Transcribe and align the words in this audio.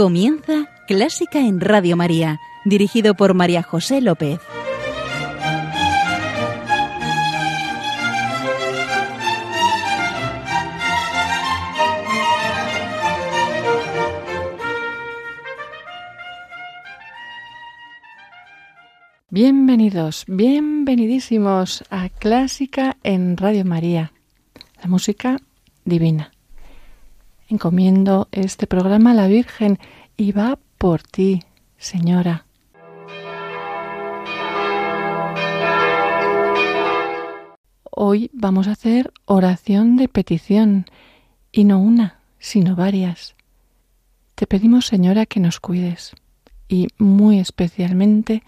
Comienza 0.00 0.66
Clásica 0.86 1.40
en 1.40 1.60
Radio 1.60 1.94
María, 1.94 2.40
dirigido 2.64 3.12
por 3.14 3.34
María 3.34 3.62
José 3.62 4.00
López. 4.00 4.40
Bienvenidos, 19.28 20.24
bienvenidísimos 20.26 21.84
a 21.90 22.08
Clásica 22.08 22.96
en 23.02 23.36
Radio 23.36 23.66
María, 23.66 24.12
la 24.82 24.88
música 24.88 25.36
divina. 25.84 26.32
Encomiendo 27.50 28.28
este 28.30 28.68
programa 28.68 29.10
a 29.10 29.14
la 29.14 29.26
Virgen 29.26 29.80
y 30.16 30.30
va 30.30 30.56
por 30.78 31.02
ti, 31.02 31.42
Señora. 31.78 32.46
Hoy 37.90 38.30
vamos 38.32 38.68
a 38.68 38.72
hacer 38.72 39.12
oración 39.24 39.96
de 39.96 40.06
petición, 40.06 40.86
y 41.50 41.64
no 41.64 41.80
una, 41.80 42.20
sino 42.38 42.76
varias. 42.76 43.34
Te 44.36 44.46
pedimos, 44.46 44.86
Señora, 44.86 45.26
que 45.26 45.40
nos 45.40 45.58
cuides, 45.58 46.12
y 46.68 46.86
muy 46.98 47.40
especialmente 47.40 48.44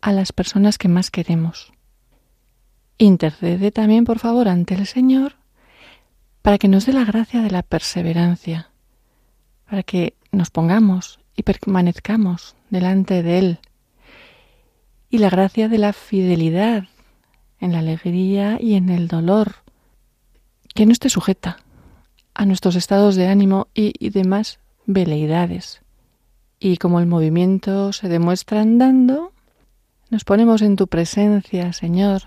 a 0.00 0.10
las 0.10 0.32
personas 0.32 0.76
que 0.76 0.88
más 0.88 1.12
queremos. 1.12 1.72
Intercede 2.98 3.70
también, 3.70 4.04
por 4.04 4.18
favor, 4.18 4.48
ante 4.48 4.74
el 4.74 4.86
Señor 4.86 5.39
para 6.42 6.58
que 6.58 6.68
nos 6.68 6.86
dé 6.86 6.92
la 6.92 7.04
gracia 7.04 7.42
de 7.42 7.50
la 7.50 7.62
perseverancia, 7.62 8.70
para 9.68 9.82
que 9.82 10.14
nos 10.32 10.50
pongamos 10.50 11.20
y 11.36 11.42
permanezcamos 11.42 12.56
delante 12.70 13.22
de 13.22 13.38
Él, 13.38 13.58
y 15.10 15.18
la 15.18 15.30
gracia 15.30 15.68
de 15.68 15.78
la 15.78 15.92
fidelidad 15.92 16.84
en 17.58 17.72
la 17.72 17.80
alegría 17.80 18.58
y 18.60 18.74
en 18.74 18.88
el 18.88 19.08
dolor, 19.08 19.56
que 20.74 20.86
no 20.86 20.92
esté 20.92 21.10
sujeta 21.10 21.58
a 22.32 22.46
nuestros 22.46 22.76
estados 22.76 23.16
de 23.16 23.26
ánimo 23.26 23.68
y, 23.74 23.92
y 23.98 24.10
demás 24.10 24.60
veleidades. 24.86 25.82
Y 26.58 26.76
como 26.76 27.00
el 27.00 27.06
movimiento 27.06 27.92
se 27.92 28.08
demuestra 28.08 28.60
andando, 28.60 29.32
nos 30.10 30.24
ponemos 30.24 30.62
en 30.62 30.76
tu 30.76 30.86
presencia, 30.86 31.72
Señor. 31.72 32.22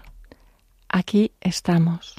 Aquí 0.90 1.32
estamos. 1.42 2.16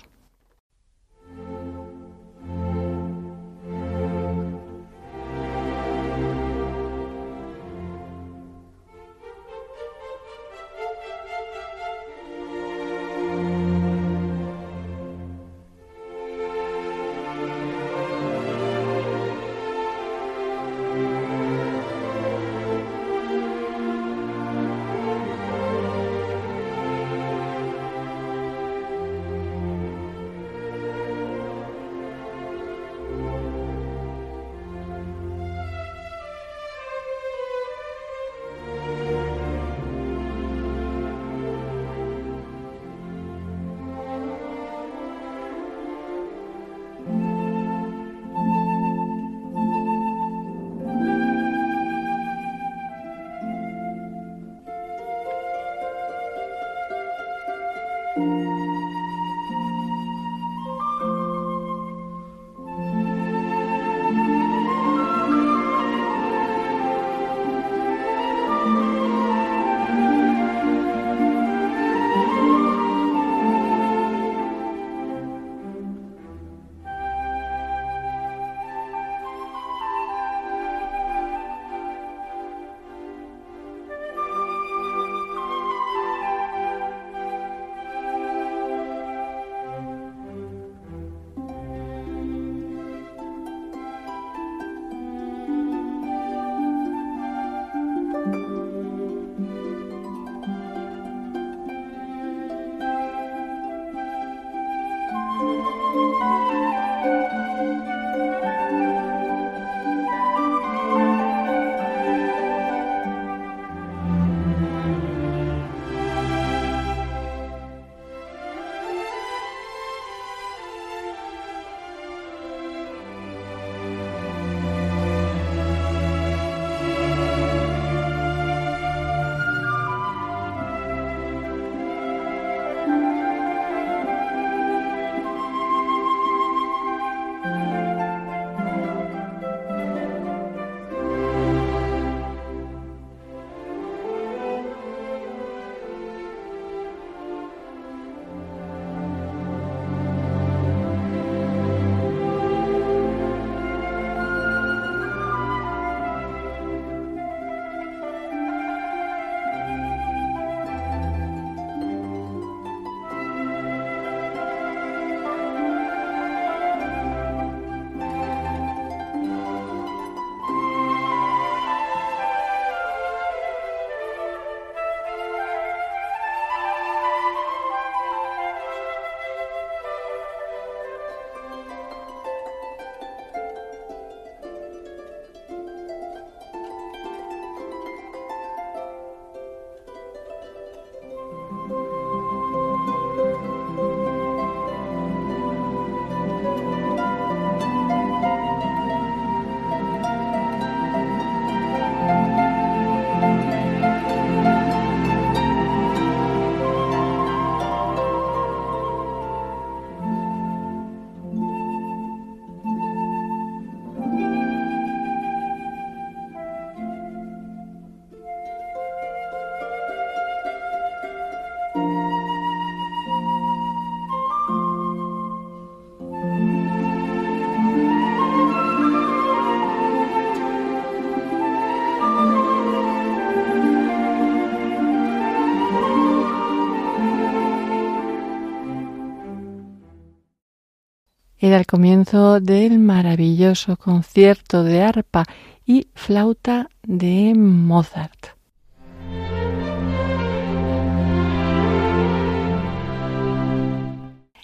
El 241.54 241.66
comienzo 241.66 242.40
del 242.40 242.80
maravilloso 242.80 243.76
concierto 243.76 244.64
de 244.64 244.82
arpa 244.82 245.24
y 245.64 245.86
flauta 245.94 246.68
de 246.82 247.32
Mozart. 247.36 248.34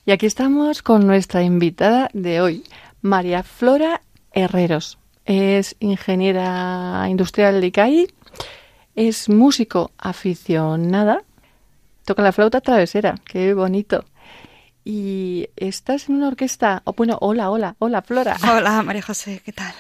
Y 0.06 0.12
aquí 0.12 0.26
estamos 0.26 0.82
con 0.82 1.08
nuestra 1.08 1.42
invitada 1.42 2.10
de 2.12 2.40
hoy, 2.40 2.62
María 3.02 3.42
Flora 3.42 4.02
Herreros. 4.30 4.96
Es 5.24 5.74
ingeniera 5.80 7.04
industrial 7.08 7.60
de 7.60 7.66
ICAI, 7.66 8.06
es 8.94 9.28
músico 9.28 9.90
aficionada, 9.98 11.24
toca 12.04 12.22
la 12.22 12.30
flauta 12.30 12.60
travesera, 12.60 13.16
qué 13.24 13.52
bonito. 13.52 14.04
Y 14.92 15.48
estás 15.54 16.08
en 16.08 16.16
una 16.16 16.26
orquesta, 16.26 16.82
o 16.84 16.94
bueno, 16.94 17.16
hola, 17.20 17.48
hola, 17.50 17.76
hola 17.78 18.02
Flora. 18.02 18.36
Hola 18.42 18.82
María 18.82 19.02
José, 19.02 19.40
¿qué 19.44 19.52
tal? 19.52 19.72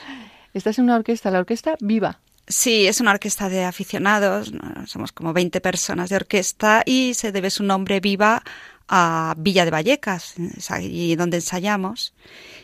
Estás 0.54 0.78
en 0.78 0.84
una 0.84 0.94
orquesta, 0.94 1.32
la 1.32 1.40
orquesta 1.40 1.74
Viva. 1.80 2.20
Sí, 2.46 2.86
es 2.86 3.00
una 3.00 3.10
orquesta 3.10 3.48
de 3.48 3.64
aficionados, 3.64 4.52
somos 4.86 5.10
como 5.10 5.32
20 5.32 5.60
personas 5.60 6.10
de 6.10 6.16
orquesta 6.16 6.84
y 6.86 7.14
se 7.14 7.32
debe 7.32 7.50
su 7.50 7.64
nombre 7.64 7.98
Viva 7.98 8.44
a 8.86 9.34
Villa 9.36 9.64
de 9.64 9.72
Vallecas, 9.72 10.38
es 10.38 10.70
allí 10.70 11.16
donde 11.16 11.38
ensayamos. 11.38 12.14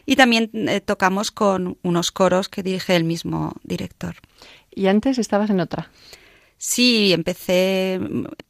Y 0.04 0.14
también 0.14 0.48
eh, 0.68 0.80
tocamos 0.80 1.32
con 1.32 1.78
unos 1.82 2.12
coros 2.12 2.48
que 2.48 2.62
dirige 2.62 2.94
el 2.94 3.02
mismo 3.02 3.54
director. 3.64 4.14
¿Y 4.70 4.86
antes 4.86 5.18
estabas 5.18 5.50
en 5.50 5.58
otra? 5.58 5.90
Sí, 6.58 7.12
empecé 7.12 8.00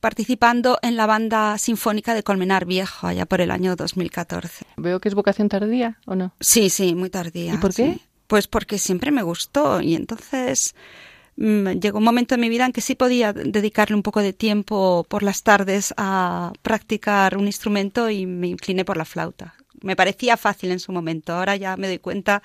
participando 0.01 0.79
en 0.83 0.97
la 0.97 1.07
banda 1.07 1.59
sinfónica 1.59 2.15
de 2.15 2.23
Colmenar 2.23 2.65
Viejo, 2.65 3.07
allá 3.07 3.27
por 3.27 3.41
el 3.41 3.51
año 3.51 3.75
2014. 3.75 4.65
Veo 4.77 5.01
que 5.01 5.09
es 5.09 5.15
vocación 5.15 5.49
tardía, 5.49 5.99
¿o 6.07 6.15
no? 6.15 6.33
Sí, 6.41 6.71
sí, 6.71 6.95
muy 6.95 7.11
tardía. 7.11 7.55
¿Y 7.55 7.59
por 7.59 7.75
qué? 7.75 7.99
Pues 8.29 8.47
porque 8.47 8.79
siempre 8.79 9.11
me 9.11 9.23
gustó 9.23 9.81
y 9.81 9.95
entonces 9.95 10.75
mm, 11.37 11.71
llegó 11.81 11.99
un 11.99 12.05
momento 12.05 12.37
en 12.37 12.41
mi 12.41 12.49
vida 12.49 12.67
en 12.67 12.73
que 12.73 12.81
sí 12.81 12.95
podía 12.95 13.33
dedicarle 13.33 13.97
un 13.97 14.03
poco 14.03 14.21
de 14.21 14.33
tiempo 14.33 15.05
por 15.09 15.23
las 15.23 15.43
tardes 15.43 15.93
a 15.97 16.53
practicar 16.63 17.37
un 17.37 17.47
instrumento 17.47 18.09
y 18.09 18.27
me 18.27 18.49
incliné 18.49 18.85
por 18.85 18.97
la 18.97 19.05
flauta. 19.05 19.55
Me 19.83 19.95
parecía 19.95 20.37
fácil 20.37 20.71
en 20.71 20.81
su 20.81 20.91
momento, 20.91 21.35
ahora 21.35 21.55
ya 21.57 21.77
me 21.77 21.87
doy 21.87 21.99
cuenta 21.99 22.43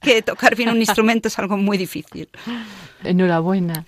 que 0.00 0.22
tocar 0.22 0.54
bien 0.54 0.70
un 0.70 0.78
instrumento 0.78 1.28
es 1.28 1.38
algo 1.38 1.56
muy 1.56 1.76
difícil. 1.76 2.28
Enhorabuena. 3.04 3.84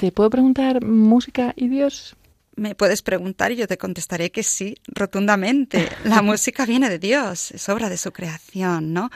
¿Te 0.00 0.12
puedo 0.12 0.30
preguntar 0.30 0.82
música 0.82 1.52
y 1.56 1.68
Dios? 1.68 2.16
Me 2.56 2.74
puedes 2.74 3.02
preguntar 3.02 3.52
y 3.52 3.56
yo 3.56 3.68
te 3.68 3.76
contestaré 3.76 4.32
que 4.32 4.42
sí, 4.42 4.76
rotundamente. 4.86 5.90
La 6.04 6.22
música 6.22 6.64
viene 6.64 6.88
de 6.88 6.98
Dios, 6.98 7.50
es 7.50 7.68
obra 7.68 7.90
de 7.90 7.98
su 7.98 8.10
creación, 8.10 8.94
¿no? 8.94 9.10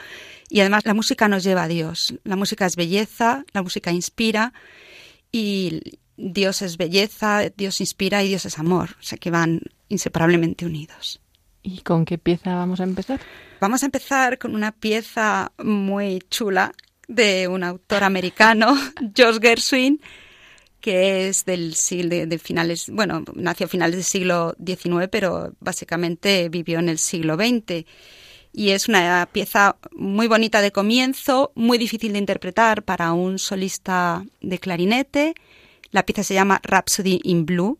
Y 0.47 0.59
además 0.59 0.85
la 0.85 0.93
música 0.93 1.27
nos 1.27 1.43
lleva 1.43 1.63
a 1.63 1.67
Dios. 1.67 2.13
La 2.23 2.35
música 2.35 2.67
es 2.67 2.75
belleza, 2.75 3.45
la 3.51 3.63
música 3.63 3.91
inspira 3.91 4.53
y 5.31 5.97
Dios 6.17 6.61
es 6.61 6.77
belleza, 6.77 7.49
Dios 7.57 7.81
inspira 7.81 8.23
y 8.23 8.27
Dios 8.27 8.45
es 8.45 8.59
amor, 8.59 8.91
o 8.99 9.03
sea 9.03 9.17
que 9.17 9.31
van 9.31 9.61
inseparablemente 9.89 10.67
unidos. 10.67 11.19
¿Y 11.63 11.79
con 11.79 12.05
qué 12.05 12.19
pieza 12.19 12.53
vamos 12.53 12.79
a 12.79 12.83
empezar? 12.83 13.19
Vamos 13.59 13.81
a 13.81 13.87
empezar 13.87 14.37
con 14.37 14.53
una 14.53 14.71
pieza 14.71 15.51
muy 15.57 16.19
chula 16.29 16.73
de 17.07 17.47
un 17.47 17.63
autor 17.63 18.03
americano, 18.03 18.77
George 19.15 19.39
Gershwin, 19.41 19.99
que 20.85 21.27
es 21.27 21.45
del 21.45 21.73
siglo 21.73 22.27
de, 22.27 22.37
finales, 22.37 22.91
bueno, 22.91 23.23
nació 23.33 23.65
a 23.65 23.69
finales 23.69 23.95
del 23.95 24.03
siglo 24.03 24.55
XIX, 24.63 25.07
pero 25.09 25.51
básicamente 25.59 26.47
vivió 26.47 26.77
en 26.77 26.89
el 26.89 26.99
siglo 26.99 27.37
XX. 27.37 27.87
Y 28.53 28.69
es 28.69 28.87
una 28.87 29.27
pieza 29.31 29.77
muy 29.93 30.27
bonita 30.27 30.61
de 30.61 30.71
comienzo, 30.71 31.51
muy 31.55 31.79
difícil 31.79 32.13
de 32.13 32.19
interpretar 32.19 32.83
para 32.83 33.13
un 33.13 33.39
solista 33.39 34.23
de 34.41 34.59
clarinete. 34.59 35.33
La 35.89 36.05
pieza 36.05 36.21
se 36.21 36.35
llama 36.35 36.61
Rhapsody 36.61 37.19
in 37.23 37.47
Blue 37.47 37.79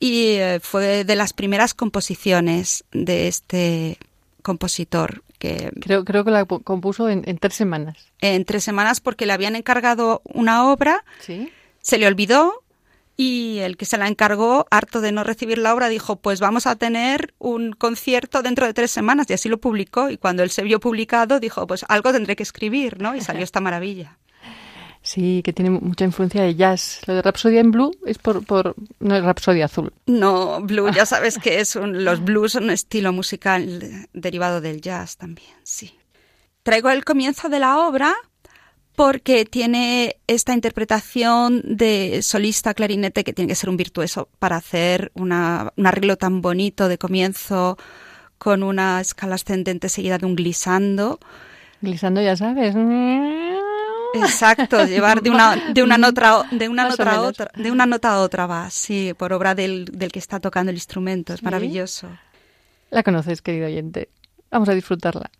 y 0.00 0.30
eh, 0.30 0.58
fue 0.60 1.04
de 1.04 1.14
las 1.14 1.34
primeras 1.34 1.72
composiciones 1.72 2.82
de 2.90 3.28
este 3.28 3.96
compositor 4.42 5.22
que 5.38 5.70
creo 5.80 6.04
creo 6.04 6.24
que 6.24 6.32
la 6.32 6.44
compuso 6.44 7.08
en, 7.08 7.22
en 7.26 7.38
tres 7.38 7.54
semanas 7.54 7.96
en 8.20 8.44
tres 8.44 8.62
semanas 8.62 9.00
porque 9.00 9.24
le 9.24 9.32
habían 9.32 9.56
encargado 9.56 10.20
una 10.24 10.70
obra 10.70 11.02
¿Sí? 11.20 11.50
Se 11.84 11.98
le 11.98 12.06
olvidó 12.06 12.64
y 13.16 13.58
el 13.58 13.76
que 13.76 13.84
se 13.84 13.98
la 13.98 14.08
encargó, 14.08 14.66
harto 14.70 15.00
de 15.00 15.12
no 15.12 15.22
recibir 15.22 15.58
la 15.58 15.72
obra, 15.72 15.88
dijo, 15.88 16.16
pues 16.16 16.40
vamos 16.40 16.66
a 16.66 16.74
tener 16.74 17.34
un 17.38 17.72
concierto 17.72 18.42
dentro 18.42 18.66
de 18.66 18.74
tres 18.74 18.90
semanas 18.90 19.28
y 19.30 19.34
así 19.34 19.48
lo 19.48 19.60
publicó. 19.60 20.10
Y 20.10 20.16
cuando 20.16 20.42
él 20.42 20.50
se 20.50 20.64
vio 20.64 20.80
publicado, 20.80 21.38
dijo, 21.38 21.66
pues 21.66 21.84
algo 21.88 22.12
tendré 22.12 22.34
que 22.34 22.42
escribir, 22.42 23.00
¿no? 23.00 23.14
Y 23.14 23.20
salió 23.20 23.44
esta 23.44 23.60
maravilla. 23.60 24.18
Sí, 25.06 25.42
que 25.44 25.52
tiene 25.52 25.68
mucha 25.68 26.06
influencia 26.06 26.42
de 26.42 26.54
jazz. 26.54 27.02
Lo 27.06 27.14
de 27.14 27.20
Rapsodia 27.20 27.60
en 27.60 27.72
Blue 27.72 27.94
es 28.06 28.16
por, 28.16 28.42
por 28.46 28.74
no 29.00 29.14
es 29.14 29.22
Rapsodia 29.22 29.66
Azul. 29.66 29.92
No, 30.06 30.62
Blue, 30.62 30.90
ya 30.90 31.04
sabes 31.14 31.38
que 31.38 31.60
es 31.60 31.76
un, 31.76 32.06
los 32.06 32.24
blues 32.24 32.52
son 32.52 32.64
un 32.64 32.70
estilo 32.70 33.12
musical 33.12 34.08
derivado 34.14 34.62
del 34.62 34.80
jazz 34.80 35.18
también, 35.18 35.52
sí. 35.62 35.94
Traigo 36.62 36.88
el 36.88 37.04
comienzo 37.04 37.50
de 37.50 37.58
la 37.58 37.86
obra 37.86 38.14
porque 38.96 39.44
tiene 39.44 40.16
esta 40.26 40.54
interpretación 40.54 41.62
de 41.64 42.20
solista 42.22 42.74
clarinete 42.74 43.24
que 43.24 43.32
tiene 43.32 43.48
que 43.48 43.54
ser 43.54 43.70
un 43.70 43.76
virtuoso 43.76 44.28
para 44.38 44.56
hacer 44.56 45.10
una, 45.14 45.72
un 45.76 45.86
arreglo 45.86 46.16
tan 46.16 46.40
bonito 46.40 46.88
de 46.88 46.98
comienzo 46.98 47.76
con 48.38 48.62
una 48.62 49.00
escala 49.00 49.34
ascendente 49.34 49.88
seguida 49.88 50.18
de 50.18 50.26
un 50.26 50.36
glissando. 50.36 51.18
Glissando, 51.80 52.22
ya 52.22 52.36
sabes. 52.36 52.76
Exacto, 54.14 54.84
llevar 54.86 55.22
de 55.22 55.30
una, 55.30 55.72
de 55.72 55.82
una 55.82 55.98
nota 55.98 56.44
de 56.52 56.68
una 56.68 56.88
nota 56.88 57.14
a 57.14 57.22
otra, 57.22 57.50
de 57.56 57.70
una 57.72 57.86
nota 57.86 58.12
a 58.12 58.20
otra 58.20 58.46
va, 58.46 58.70
sí, 58.70 59.12
por 59.16 59.32
obra 59.32 59.54
del, 59.54 59.86
del 59.86 60.12
que 60.12 60.20
está 60.20 60.38
tocando 60.38 60.70
el 60.70 60.76
instrumento, 60.76 61.34
es 61.34 61.40
¿Sí? 61.40 61.44
maravilloso. 61.44 62.08
La 62.90 63.02
conoces, 63.02 63.42
querido 63.42 63.66
oyente. 63.66 64.08
Vamos 64.50 64.68
a 64.68 64.72
disfrutarla. 64.72 65.30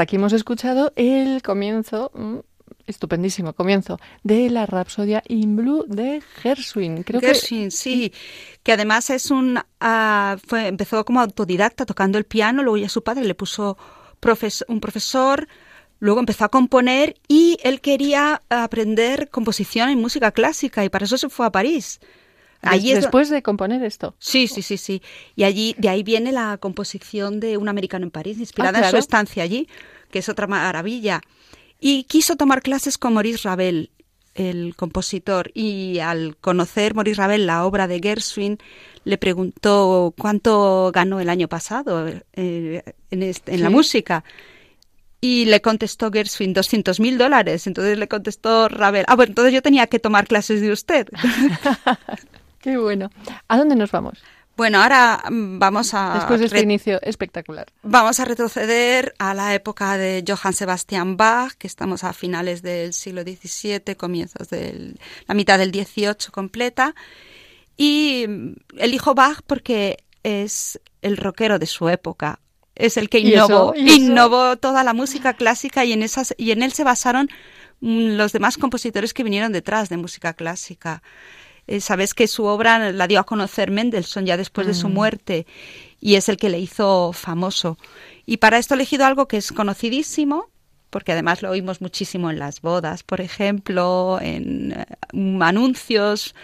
Aquí 0.00 0.16
hemos 0.16 0.32
escuchado 0.32 0.92
el 0.96 1.42
comienzo, 1.42 2.10
mm, 2.14 2.38
estupendísimo 2.86 3.52
comienzo, 3.52 3.98
de 4.22 4.50
la 4.50 4.66
Rapsodia 4.66 5.22
in 5.28 5.56
Blue 5.56 5.84
de 5.86 6.22
Gershwin. 6.42 7.02
Creo 7.02 7.20
Gershwin, 7.20 7.70
sí, 7.70 8.12
que 8.62 8.72
además 8.72 9.10
es 9.10 9.30
un, 9.30 9.58
uh, 9.58 10.38
fue, 10.46 10.68
empezó 10.68 11.04
como 11.04 11.20
autodidacta 11.20 11.86
tocando 11.86 12.18
el 12.18 12.24
piano, 12.24 12.62
luego 12.62 12.76
ya 12.76 12.88
su 12.88 13.02
padre 13.02 13.24
le 13.24 13.34
puso 13.34 13.76
profes 14.18 14.64
un 14.68 14.80
profesor, 14.80 15.48
luego 15.98 16.20
empezó 16.20 16.44
a 16.44 16.48
componer 16.48 17.16
y 17.28 17.58
él 17.62 17.80
quería 17.80 18.42
aprender 18.48 19.30
composición 19.30 19.88
en 19.88 20.00
música 20.00 20.32
clásica 20.32 20.84
y 20.84 20.88
para 20.88 21.04
eso 21.04 21.18
se 21.18 21.28
fue 21.28 21.46
a 21.46 21.52
París 21.52 22.00
Allí 22.62 22.92
es 22.92 23.00
Después 23.00 23.30
de 23.30 23.42
componer 23.42 23.82
esto. 23.82 24.14
Sí, 24.18 24.46
sí, 24.48 24.60
sí, 24.62 24.76
sí. 24.76 25.02
Y 25.36 25.44
allí, 25.44 25.74
de 25.78 25.88
ahí 25.88 26.02
viene 26.02 26.30
la 26.32 26.58
composición 26.58 27.40
de 27.40 27.56
Un 27.56 27.68
americano 27.68 28.04
en 28.04 28.10
París, 28.10 28.38
inspirada 28.38 28.78
Ah, 28.78 28.80
en 28.80 28.84
su 28.84 28.90
claro. 28.90 28.98
estancia 28.98 29.42
allí, 29.42 29.66
que 30.10 30.18
es 30.18 30.28
otra 30.28 30.46
maravilla. 30.46 31.22
Y 31.80 32.04
quiso 32.04 32.36
tomar 32.36 32.60
clases 32.62 32.98
con 32.98 33.14
Maurice 33.14 33.48
Ravel, 33.48 33.90
el 34.34 34.76
compositor, 34.76 35.50
y 35.54 35.98
al 36.00 36.36
conocer 36.36 36.94
Maurice 36.94 37.16
Ravel 37.16 37.46
la 37.46 37.64
obra 37.64 37.88
de 37.88 38.00
Gershwin, 38.00 38.58
le 39.04 39.16
preguntó 39.16 40.14
cuánto 40.18 40.90
ganó 40.94 41.20
el 41.20 41.30
año 41.30 41.48
pasado 41.48 42.06
eh, 42.34 42.82
en, 43.10 43.22
este- 43.22 43.54
en 43.54 43.62
la 43.62 43.70
música. 43.70 44.22
Y 45.22 45.46
le 45.46 45.60
contestó 45.60 46.10
Gershwin 46.10 46.52
200 46.54 46.98
mil 47.00 47.18
dólares. 47.18 47.66
Entonces 47.66 47.98
le 47.98 48.08
contestó 48.08 48.68
Ravel, 48.68 49.04
ah, 49.08 49.16
bueno, 49.16 49.30
entonces 49.30 49.52
yo 49.52 49.60
tenía 49.62 49.86
que 49.86 49.98
tomar 49.98 50.26
clases 50.26 50.60
de 50.60 50.72
usted. 50.72 51.08
Qué 52.60 52.76
bueno. 52.76 53.10
¿A 53.48 53.56
dónde 53.58 53.74
nos 53.76 53.90
vamos? 53.90 54.22
Bueno, 54.56 54.82
ahora 54.82 55.22
mm, 55.30 55.58
vamos 55.58 55.94
a 55.94 56.14
Después 56.16 56.40
de 56.40 56.46
este 56.46 56.60
inicio 56.60 57.00
espectacular. 57.02 57.66
vamos 57.82 58.20
a 58.20 58.26
retroceder 58.26 59.14
a 59.18 59.32
la 59.32 59.54
época 59.54 59.96
de 59.96 60.22
Johann 60.26 60.52
Sebastian 60.52 61.16
Bach, 61.16 61.52
que 61.54 61.66
estamos 61.66 62.04
a 62.04 62.12
finales 62.12 62.60
del 62.60 62.92
siglo 62.92 63.22
XVII, 63.22 63.96
comienzos 63.96 64.50
de 64.50 64.94
la 65.26 65.34
mitad 65.34 65.58
del 65.58 65.70
XVIII 65.72 66.30
completa. 66.30 66.94
Y 67.76 68.26
mm, 68.28 68.52
elijo 68.78 69.14
Bach 69.14 69.40
porque 69.46 70.04
es 70.22 70.78
el 71.00 71.16
rockero 71.16 71.58
de 71.58 71.66
su 71.66 71.88
época. 71.88 72.40
Es 72.74 72.96
el 72.98 73.08
que 73.08 73.20
¿Y 73.20 73.32
eso? 73.32 73.46
innovó, 73.46 73.72
¿Y 73.74 73.88
eso? 73.88 73.96
innovó 73.96 74.56
toda 74.56 74.84
la 74.84 74.92
música 74.92 75.32
clásica 75.34 75.84
y 75.86 75.92
en 75.94 76.02
esas 76.02 76.34
y 76.36 76.50
en 76.50 76.62
él 76.62 76.72
se 76.72 76.84
basaron 76.84 77.28
mm, 77.80 78.16
los 78.16 78.32
demás 78.32 78.58
compositores 78.58 79.14
que 79.14 79.22
vinieron 79.24 79.52
detrás 79.52 79.88
de 79.88 79.96
música 79.96 80.34
clásica. 80.34 81.02
Eh, 81.70 81.80
Sabes 81.80 82.14
que 82.14 82.26
su 82.26 82.44
obra 82.44 82.90
la 82.92 83.06
dio 83.06 83.20
a 83.20 83.24
conocer 83.24 83.70
Mendelssohn 83.70 84.26
ya 84.26 84.36
después 84.36 84.66
de 84.66 84.74
su 84.74 84.88
Mm. 84.88 84.92
muerte 84.92 85.46
y 86.00 86.16
es 86.16 86.28
el 86.28 86.36
que 86.36 86.48
le 86.48 86.58
hizo 86.58 87.12
famoso. 87.12 87.78
Y 88.26 88.38
para 88.38 88.58
esto 88.58 88.74
he 88.74 88.76
elegido 88.76 89.04
algo 89.06 89.28
que 89.28 89.36
es 89.36 89.52
conocidísimo, 89.52 90.50
porque 90.90 91.12
además 91.12 91.42
lo 91.42 91.50
oímos 91.50 91.80
muchísimo 91.80 92.28
en 92.30 92.40
las 92.40 92.60
bodas, 92.60 93.04
por 93.04 93.20
ejemplo, 93.20 94.18
en 94.20 94.72
eh, 94.72 94.86
anuncios. 95.40 96.34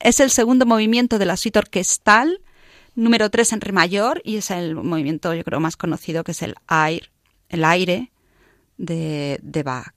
Es 0.00 0.20
el 0.20 0.30
segundo 0.30 0.66
movimiento 0.66 1.18
de 1.18 1.24
la 1.24 1.38
suite 1.38 1.58
orquestal, 1.58 2.40
número 2.94 3.30
3 3.30 3.54
en 3.54 3.60
re 3.62 3.72
mayor, 3.72 4.20
y 4.24 4.36
es 4.36 4.50
el 4.50 4.74
movimiento, 4.74 5.32
yo 5.32 5.44
creo, 5.44 5.60
más 5.60 5.76
conocido, 5.78 6.24
que 6.24 6.32
es 6.32 6.42
el 6.42 6.54
air, 6.68 7.10
el 7.48 7.64
aire 7.64 8.12
de, 8.76 9.38
de 9.42 9.62
Bach. 9.62 9.94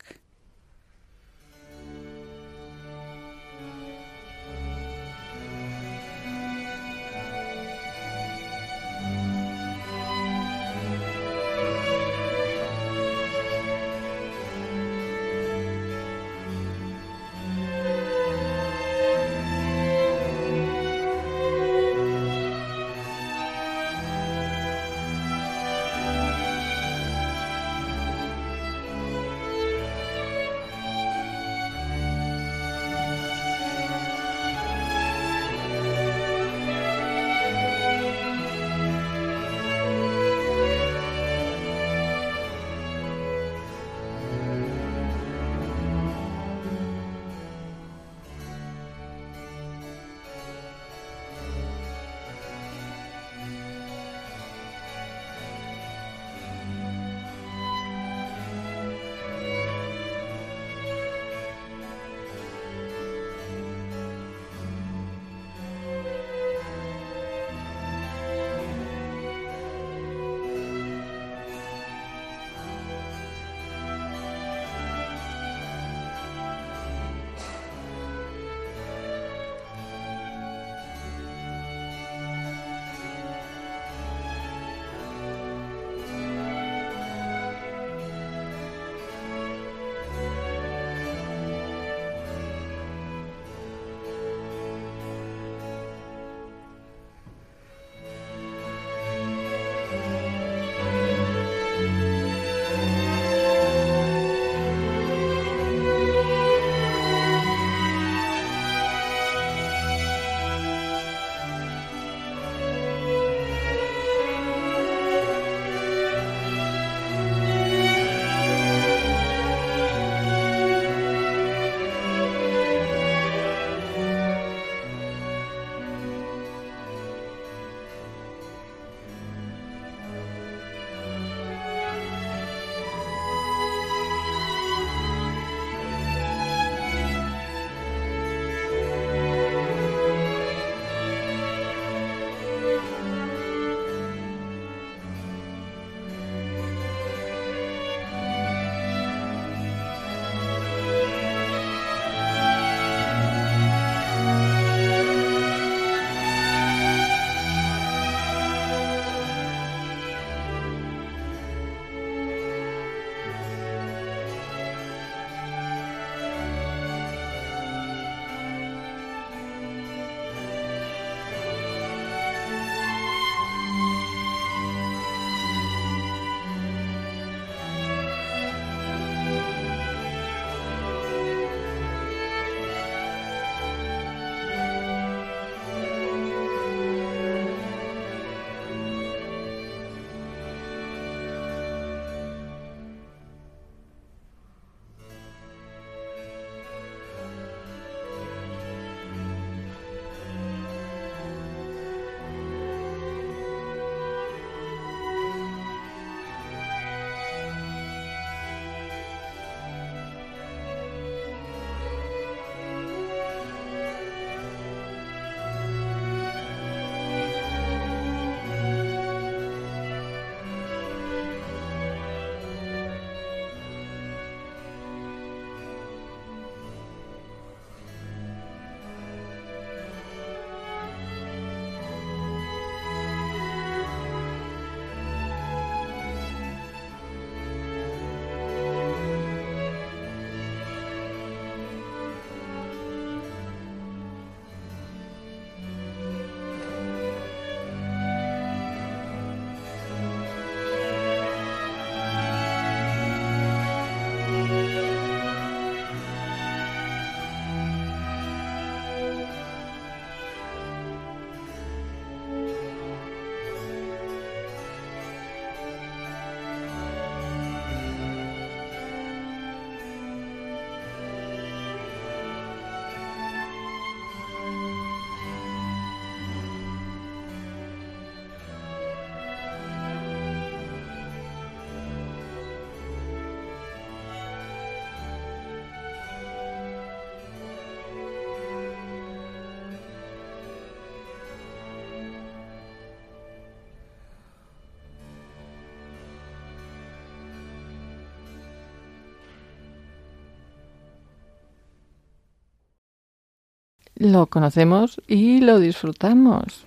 Lo 303.97 304.27
conocemos 304.27 305.01
y 305.07 305.41
lo 305.41 305.59
disfrutamos. 305.59 306.65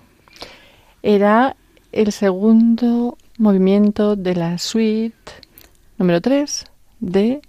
Era 1.03 1.55
el 1.91 2.11
segundo 2.11 3.17
movimiento 3.37 4.15
de 4.15 4.35
la 4.35 4.57
suite 4.57 5.31
número 5.97 6.21
3 6.21 6.65
de 6.99 7.41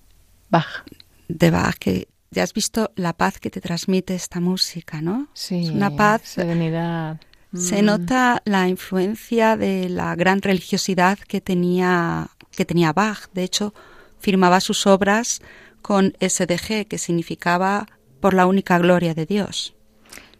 Bach. 0.50 0.84
De 1.28 1.50
Bach, 1.50 1.74
que 1.78 2.08
ya 2.30 2.42
has 2.42 2.54
visto 2.54 2.90
la 2.96 3.12
paz 3.12 3.38
que 3.38 3.50
te 3.50 3.60
transmite 3.60 4.14
esta 4.14 4.40
música, 4.40 5.00
¿no? 5.02 5.28
Sí, 5.34 5.64
Es 5.64 5.70
una 5.70 5.90
paz. 5.90 6.22
serenidad. 6.24 7.20
Se 7.54 7.82
Mm. 7.82 7.84
nota 7.84 8.42
la 8.46 8.68
influencia 8.68 9.58
de 9.58 9.90
la 9.90 10.14
gran 10.14 10.40
religiosidad 10.40 11.18
que 11.18 11.42
tenía, 11.42 12.28
que 12.56 12.64
tenía 12.64 12.94
Bach. 12.94 13.28
De 13.34 13.42
hecho, 13.44 13.74
firmaba 14.18 14.60
sus 14.60 14.86
obras 14.86 15.42
con 15.82 16.14
SDG, 16.20 16.86
que 16.86 16.96
significaba 16.96 17.86
por 18.22 18.32
la 18.32 18.46
única 18.46 18.78
gloria 18.78 19.12
de 19.12 19.26
Dios. 19.26 19.74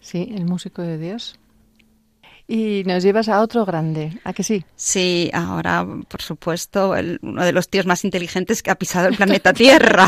Sí, 0.01 0.33
el 0.35 0.47
músico 0.47 0.81
de 0.81 0.97
Dios. 0.97 1.39
Y 2.49 2.83
nos 2.87 3.03
llevas 3.03 3.29
a 3.29 3.41
otro 3.41 3.65
grande, 3.65 4.19
¿a 4.25 4.33
que 4.33 4.43
sí? 4.43 4.65
Sí, 4.75 5.31
ahora, 5.33 5.87
por 6.09 6.21
supuesto, 6.23 6.97
el- 6.97 7.19
uno 7.23 7.45
de 7.45 7.53
los 7.53 7.69
tíos 7.69 7.87
más 7.87 8.05
inteligentes 8.05 8.63
que 8.63 8.71
ha 8.71 8.75
pisado 8.75 9.09
el 9.09 9.17
planeta 9.17 9.53
Tierra, 9.63 10.07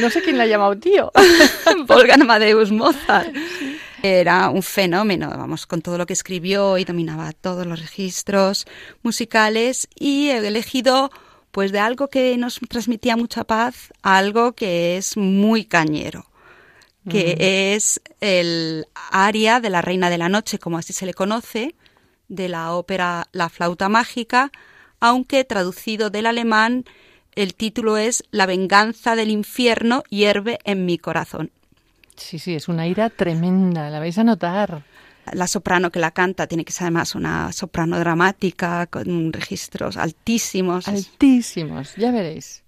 No 0.00 0.10
sé 0.10 0.20
quién 0.22 0.36
la 0.36 0.44
ha 0.44 0.46
llamado 0.46 0.76
tío. 0.78 1.10
Wolfgang 1.86 2.22
Amadeus 2.22 2.70
Mozart. 2.72 3.34
Era 4.02 4.50
un 4.50 4.62
fenómeno, 4.62 5.28
vamos, 5.30 5.66
con 5.66 5.80
todo 5.80 5.96
lo 5.98 6.06
que 6.06 6.12
escribió 6.12 6.76
y 6.78 6.84
dominaba 6.84 7.32
todos 7.32 7.66
los 7.66 7.80
registros 7.80 8.66
musicales 9.02 9.88
y 9.98 10.28
he 10.28 10.38
elegido 10.38 11.10
pues 11.50 11.72
de 11.72 11.78
algo 11.80 12.08
que 12.08 12.36
nos 12.36 12.60
transmitía 12.68 13.16
mucha 13.16 13.42
paz 13.44 13.92
a 14.02 14.18
algo 14.18 14.52
que 14.52 14.96
es 14.98 15.16
muy 15.16 15.64
cañero, 15.64 16.26
que 17.08 17.74
es 17.74 18.00
el 18.20 18.86
aria 19.10 19.60
de 19.60 19.70
la 19.70 19.82
Reina 19.82 20.10
de 20.10 20.18
la 20.18 20.28
Noche, 20.28 20.58
como 20.58 20.78
así 20.78 20.92
se 20.92 21.06
le 21.06 21.14
conoce, 21.14 21.74
de 22.28 22.48
la 22.48 22.72
ópera 22.72 23.28
La 23.32 23.48
flauta 23.48 23.88
mágica, 23.88 24.50
aunque 25.00 25.44
traducido 25.44 26.10
del 26.10 26.26
alemán 26.26 26.84
el 27.38 27.54
título 27.54 27.98
es 27.98 28.24
La 28.32 28.46
venganza 28.46 29.14
del 29.14 29.30
infierno 29.30 30.02
hierve 30.10 30.58
en 30.64 30.84
mi 30.86 30.98
corazón. 30.98 31.52
Sí, 32.16 32.40
sí, 32.40 32.56
es 32.56 32.66
una 32.66 32.88
ira 32.88 33.10
tremenda, 33.10 33.90
la 33.90 34.00
vais 34.00 34.18
a 34.18 34.24
notar. 34.24 34.82
La 35.32 35.46
soprano 35.46 35.92
que 35.92 36.00
la 36.00 36.10
canta 36.10 36.48
tiene 36.48 36.64
que 36.64 36.72
ser 36.72 36.86
además 36.86 37.14
una 37.14 37.52
soprano 37.52 37.96
dramática 38.00 38.88
con 38.88 39.32
registros 39.32 39.96
altísimos. 39.96 40.88
Altísimos, 40.88 41.94
ya 41.94 42.10
veréis. 42.10 42.64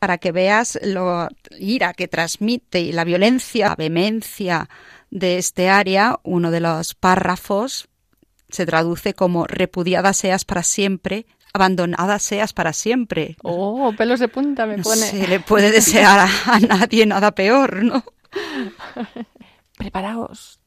Para 0.00 0.18
que 0.18 0.32
veas 0.32 0.78
lo 0.82 1.28
ira 1.58 1.92
que 1.92 2.08
transmite 2.08 2.80
y 2.80 2.90
la 2.90 3.04
violencia, 3.04 3.68
la 3.68 3.76
vehemencia 3.76 4.68
de 5.10 5.36
este 5.38 5.68
área, 5.68 6.18
uno 6.24 6.50
de 6.50 6.60
los 6.60 6.94
párrafos 6.94 7.86
se 8.48 8.64
traduce 8.66 9.14
como 9.14 9.46
repudiada 9.46 10.12
seas 10.12 10.44
para 10.44 10.62
siempre, 10.62 11.26
abandonada 11.52 12.18
seas 12.18 12.52
para 12.52 12.72
siempre. 12.72 13.36
Oh, 13.42 13.92
pelos 13.96 14.20
de 14.20 14.28
punta 14.28 14.66
me 14.66 14.78
No 14.78 14.82
pone. 14.84 15.02
se 15.02 15.28
le 15.28 15.38
puede 15.38 15.70
desear 15.70 16.18
a, 16.20 16.28
a 16.54 16.60
nadie 16.60 17.04
nada 17.06 17.32
peor, 17.32 17.82
¿no? 17.84 18.02
Preparaos. 19.76 20.59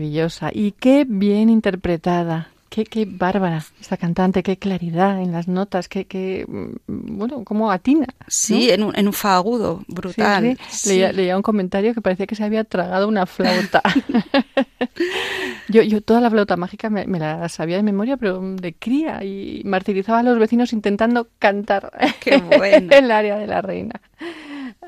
Maravillosa 0.00 0.50
y 0.54 0.72
qué 0.72 1.04
bien 1.06 1.50
interpretada. 1.50 2.48
Qué, 2.70 2.84
qué 2.84 3.04
bárbara 3.04 3.64
esta 3.80 3.96
cantante, 3.96 4.42
qué 4.42 4.56
claridad 4.56 5.20
en 5.20 5.32
las 5.32 5.46
notas, 5.46 5.88
qué, 5.88 6.06
qué 6.06 6.46
mm, 6.48 7.18
bueno, 7.18 7.44
cómo 7.44 7.70
atina. 7.70 8.06
Sí, 8.28 8.70
en, 8.70 8.84
un, 8.84 8.96
en 8.96 9.08
un 9.08 9.12
fa 9.12 9.34
agudo, 9.36 9.82
brutal. 9.88 10.56
Leía, 10.86 11.36
un 11.36 11.42
comentario 11.42 11.92
que 11.92 12.00
parecía 12.00 12.26
que 12.26 12.36
se 12.36 12.44
había 12.44 12.64
tragado 12.64 13.08
una 13.08 13.26
flauta. 13.26 13.82
yo, 15.68 15.82
yo 15.82 16.00
toda 16.00 16.20
la 16.22 16.30
flauta 16.30 16.56
mágica 16.56 16.88
me, 16.88 17.04
la 17.06 17.46
sabía 17.50 17.76
de 17.76 17.82
memoria, 17.82 18.16
pero 18.16 18.40
de 18.40 18.72
cría, 18.72 19.22
y 19.22 19.62
martirizaba 19.64 20.20
a 20.20 20.22
los 20.22 20.38
vecinos 20.38 20.72
intentando 20.72 21.28
cantar 21.38 21.90
qué 22.20 22.38
bueno. 22.38 22.88
el 22.90 23.10
área 23.10 23.36
de 23.36 23.46
la 23.48 23.60
reina. 23.60 24.00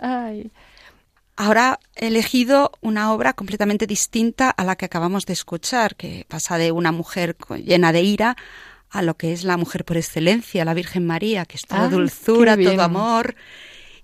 Ay. 0.00 0.50
Ahora 1.42 1.80
he 1.96 2.06
elegido 2.06 2.70
una 2.82 3.12
obra 3.12 3.32
completamente 3.32 3.88
distinta 3.88 4.48
a 4.48 4.64
la 4.64 4.76
que 4.76 4.84
acabamos 4.84 5.26
de 5.26 5.32
escuchar, 5.32 5.96
que 5.96 6.24
pasa 6.28 6.56
de 6.56 6.70
una 6.70 6.92
mujer 6.92 7.36
llena 7.64 7.92
de 7.92 8.02
ira 8.02 8.36
a 8.90 9.02
lo 9.02 9.16
que 9.16 9.32
es 9.32 9.42
la 9.42 9.56
mujer 9.56 9.84
por 9.84 9.96
excelencia, 9.96 10.64
la 10.64 10.72
Virgen 10.72 11.04
María, 11.04 11.44
que 11.44 11.56
es 11.56 11.66
toda 11.66 11.86
ah, 11.86 11.88
dulzura, 11.88 12.56
todo 12.56 12.80
amor. 12.80 13.34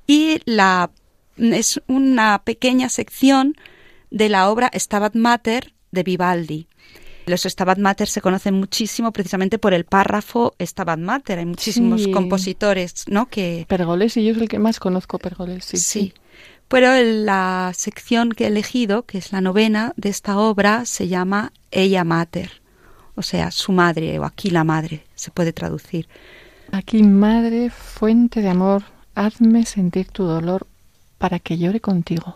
Y 0.05 0.40
la 0.46 0.90
es 1.37 1.81
una 1.87 2.42
pequeña 2.42 2.88
sección 2.88 3.55
de 4.11 4.29
la 4.29 4.51
obra 4.51 4.68
Stabat 4.74 5.14
Mater 5.14 5.74
de 5.92 6.03
Vivaldi. 6.03 6.66
Los 7.27 7.42
Stabat 7.42 7.79
Mater 7.79 8.09
se 8.09 8.20
conocen 8.20 8.55
muchísimo 8.55 9.12
precisamente 9.12 9.61
por 9.61 9.74
el 9.74 9.85
párrafo 9.85 10.57
Stabat 10.61 10.98
Mater. 10.98 11.38
Hay 11.38 11.46
muchísimos 11.46 12.09
compositores, 12.09 13.05
¿no? 13.07 13.27
Que 13.27 13.64
Pergolesi, 13.68 14.24
yo 14.24 14.33
es 14.33 14.38
el 14.38 14.48
que 14.48 14.59
más 14.59 14.81
conozco, 14.81 15.20
Pergolesi. 15.20 15.77
sí. 15.77 16.12
Pero 16.68 17.02
la 17.02 17.72
sección 17.74 18.31
que 18.31 18.44
he 18.44 18.48
elegido, 18.48 19.04
que 19.04 19.18
es 19.18 19.33
la 19.33 19.40
novena 19.40 19.94
de 19.96 20.11
esta 20.11 20.38
obra, 20.38 20.85
se 20.85 21.09
llama 21.09 21.52
Ella 21.70 22.04
Mater, 22.04 22.61
o 23.14 23.22
sea, 23.22 23.50
su 23.50 23.72
madre 23.72 24.18
o 24.18 24.24
aquí 24.24 24.50
la 24.50 24.64
madre, 24.64 25.04
se 25.14 25.31
puede 25.31 25.52
traducir. 25.52 26.09
Aquí 26.70 27.02
madre, 27.02 27.70
fuente 27.70 28.42
de 28.42 28.50
amor, 28.50 28.85
hazme 29.14 29.64
sentir 29.64 30.09
tu 30.09 30.24
dolor 30.24 30.66
para 31.16 31.38
que 31.38 31.57
llore 31.57 31.81
contigo. 31.81 32.35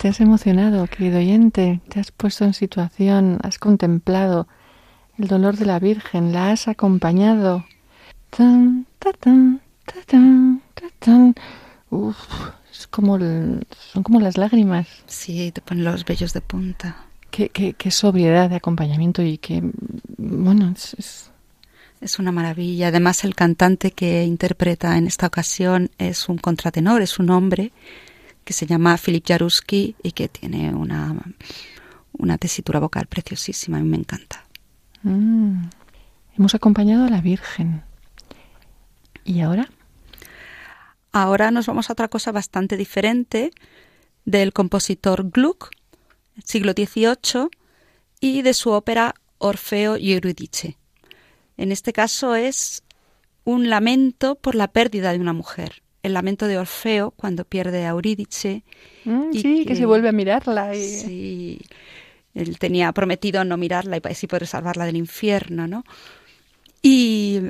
Te 0.00 0.08
has 0.08 0.18
emocionado, 0.22 0.86
querido 0.86 1.18
oyente, 1.18 1.82
te 1.90 2.00
has 2.00 2.10
puesto 2.10 2.46
en 2.46 2.54
situación, 2.54 3.38
has 3.42 3.58
contemplado 3.58 4.48
el 5.18 5.28
dolor 5.28 5.58
de 5.58 5.66
la 5.66 5.78
Virgen, 5.78 6.32
la 6.32 6.52
has 6.52 6.68
acompañado. 6.68 7.66
Tan, 8.30 8.86
Uf, 11.90 12.16
es 12.72 12.86
como 12.86 13.18
son 13.18 14.02
como 14.02 14.20
las 14.20 14.38
lágrimas. 14.38 14.88
Sí, 15.06 15.52
te 15.52 15.60
ponen 15.60 15.84
los 15.84 16.06
vellos 16.06 16.32
de 16.32 16.40
punta. 16.40 17.04
Qué, 17.30 17.50
qué, 17.50 17.74
qué 17.74 17.90
sobriedad 17.90 18.48
de 18.48 18.56
acompañamiento 18.56 19.20
y 19.20 19.36
qué, 19.36 19.62
bueno, 20.16 20.72
es, 20.72 21.30
Es 22.00 22.18
una 22.18 22.32
maravilla. 22.32 22.88
Además, 22.88 23.22
el 23.24 23.34
cantante 23.34 23.90
que 23.90 24.24
interpreta 24.24 24.96
en 24.96 25.06
esta 25.06 25.26
ocasión 25.26 25.90
es 25.98 26.30
un 26.30 26.38
contratenor, 26.38 27.02
es 27.02 27.18
un 27.18 27.28
hombre 27.28 27.72
que 28.50 28.54
se 28.54 28.66
llama 28.66 28.98
Filip 28.98 29.24
Jaruski 29.28 29.94
y 30.02 30.10
que 30.10 30.28
tiene 30.28 30.74
una, 30.74 31.14
una 32.10 32.36
tesitura 32.36 32.80
vocal 32.80 33.06
preciosísima. 33.06 33.78
A 33.78 33.80
mí 33.80 33.88
me 33.88 33.96
encanta. 33.96 34.44
Mm. 35.04 35.66
Hemos 36.36 36.56
acompañado 36.56 37.04
a 37.04 37.10
la 37.10 37.20
Virgen. 37.20 37.84
¿Y 39.24 39.42
ahora? 39.42 39.70
Ahora 41.12 41.52
nos 41.52 41.66
vamos 41.66 41.88
a 41.88 41.92
otra 41.92 42.08
cosa 42.08 42.32
bastante 42.32 42.76
diferente 42.76 43.52
del 44.24 44.52
compositor 44.52 45.30
Gluck, 45.30 45.70
siglo 46.44 46.72
XVIII, 46.72 47.50
y 48.18 48.42
de 48.42 48.52
su 48.52 48.70
ópera 48.70 49.14
Orfeo 49.38 49.96
y 49.96 50.14
Eurídice. 50.14 50.76
En 51.56 51.70
este 51.70 51.92
caso 51.92 52.34
es 52.34 52.82
un 53.44 53.70
lamento 53.70 54.34
por 54.34 54.56
la 54.56 54.66
pérdida 54.66 55.12
de 55.12 55.20
una 55.20 55.34
mujer. 55.34 55.84
El 56.02 56.14
lamento 56.14 56.46
de 56.46 56.58
Orfeo 56.58 57.10
cuando 57.12 57.44
pierde 57.44 57.84
a 57.84 57.90
Eurídice. 57.90 58.62
Mm, 59.04 59.32
sí, 59.32 59.64
que, 59.66 59.76
se 59.76 59.86
vuelve 59.86 60.08
a 60.08 60.12
mirarla. 60.12 60.74
Y... 60.74 60.82
Sí, 60.82 61.60
él 62.34 62.58
tenía 62.58 62.92
prometido 62.92 63.44
no 63.44 63.56
mirarla 63.56 63.98
y 63.98 64.00
así 64.04 64.26
poder 64.26 64.46
salvarla 64.46 64.86
del 64.86 64.96
infierno, 64.96 65.66
¿no? 65.66 65.84
Y 66.82 67.40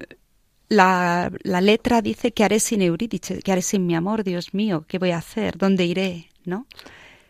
la, 0.69 1.31
la, 1.43 1.61
letra 1.61 2.03
dice 2.03 2.33
que 2.33 2.45
haré 2.45 2.61
sin 2.61 2.83
Eurídice, 2.83 3.41
que 3.41 3.53
haré 3.53 3.63
sin 3.63 3.87
mi 3.87 3.95
amor, 3.95 4.25
Dios 4.25 4.55
mío, 4.55 4.85
¿qué 4.89 4.99
voy 4.99 5.11
a 5.11 5.19
hacer? 5.19 5.57
¿Dónde 5.59 5.85
iré? 5.85 6.29
¿No? 6.45 6.67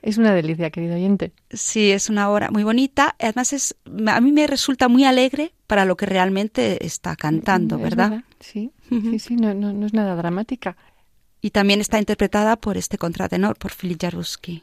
Es 0.03 0.17
una 0.17 0.33
delicia, 0.33 0.71
querido 0.71 0.95
oyente. 0.95 1.33
Sí, 1.51 1.91
es 1.91 2.09
una 2.09 2.31
obra 2.31 2.51
muy 2.51 2.65
bonita. 2.65 3.17
Además, 3.19 3.53
es, 3.53 3.77
a 4.07 4.21
mí 4.21 4.33
me 4.33 4.47
resulta 4.47 4.89
muy 4.89 5.05
alegre 5.05 5.53
para 5.67 5.85
lo 5.85 5.97
que 5.97 6.07
realmente 6.07 6.85
está 6.87 7.17
cantando, 7.17 7.79
¿verdad? 7.79 8.25
Sí, 8.41 8.71
sí, 8.89 9.19
sí, 9.19 9.37
no, 9.37 9.53
no, 9.53 9.75
no, 9.75 9.85
es 9.85 9.93
nada 9.93 10.17
dramática. 10.17 10.77
Y 11.41 11.51
también 11.51 11.81
está 11.81 11.99
interpretada 11.99 12.57
por 12.57 12.77
este 12.77 12.99
contratenor, 12.99 13.57
por 13.57 13.73
Filip 13.73 14.01
Jaruski. 14.01 14.63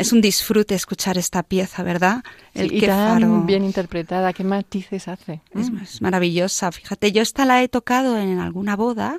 Es 0.00 0.12
un 0.12 0.20
disfrute 0.20 0.74
escuchar 0.74 1.18
esta 1.18 1.42
pieza, 1.42 1.82
¿verdad? 1.82 2.22
El 2.54 2.72
y 2.72 2.80
tan 2.80 3.46
bien 3.46 3.64
interpretada, 3.64 4.32
qué 4.32 4.44
matices 4.44 5.08
hace. 5.08 5.40
Es, 5.54 5.70
es, 5.82 6.02
maravillosa. 6.02 6.72
Fíjate, 6.72 7.12
yo 7.12 7.22
esta 7.22 7.44
la 7.44 7.62
he 7.62 7.68
tocado 7.68 8.16
en 8.18 8.38
alguna 8.38 8.76
boda 8.76 9.18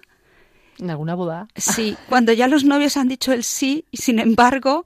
¿En 0.81 0.89
alguna 0.89 1.13
boda? 1.13 1.47
Sí, 1.55 1.95
cuando 2.09 2.33
ya 2.33 2.47
los 2.47 2.63
novios 2.63 2.97
han 2.97 3.07
dicho 3.07 3.31
el 3.33 3.43
sí 3.43 3.85
y 3.91 3.97
sin 3.97 4.17
embargo, 4.17 4.85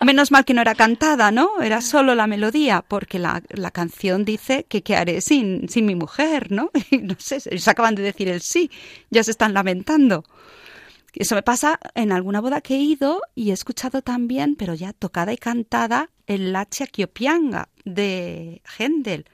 menos 0.00 0.30
mal 0.30 0.44
que 0.44 0.54
no 0.54 0.60
era 0.60 0.76
cantada, 0.76 1.32
¿no? 1.32 1.60
Era 1.60 1.80
solo 1.80 2.14
la 2.14 2.28
melodía, 2.28 2.84
porque 2.86 3.18
la, 3.18 3.42
la 3.48 3.72
canción 3.72 4.24
dice 4.24 4.64
que 4.68 4.84
qué 4.84 4.94
haré 4.94 5.20
sin, 5.20 5.68
sin 5.68 5.86
mi 5.86 5.96
mujer, 5.96 6.52
¿no? 6.52 6.70
Y 6.90 6.98
no 6.98 7.16
sé, 7.18 7.40
se 7.40 7.70
acaban 7.70 7.96
de 7.96 8.02
decir 8.02 8.28
el 8.28 8.42
sí, 8.42 8.70
ya 9.10 9.24
se 9.24 9.32
están 9.32 9.54
lamentando. 9.54 10.24
Eso 11.14 11.34
me 11.34 11.42
pasa 11.42 11.78
en 11.94 12.12
alguna 12.12 12.40
boda 12.40 12.60
que 12.60 12.74
he 12.74 12.80
ido 12.80 13.22
y 13.34 13.50
he 13.50 13.52
escuchado 13.52 14.02
también, 14.02 14.56
pero 14.56 14.74
ya 14.74 14.92
tocada 14.92 15.32
y 15.32 15.38
cantada, 15.38 16.10
el 16.26 16.52
Lachia 16.52 16.86
Kiopianga 16.86 17.68
de 17.84 18.62
Händel 18.78 19.26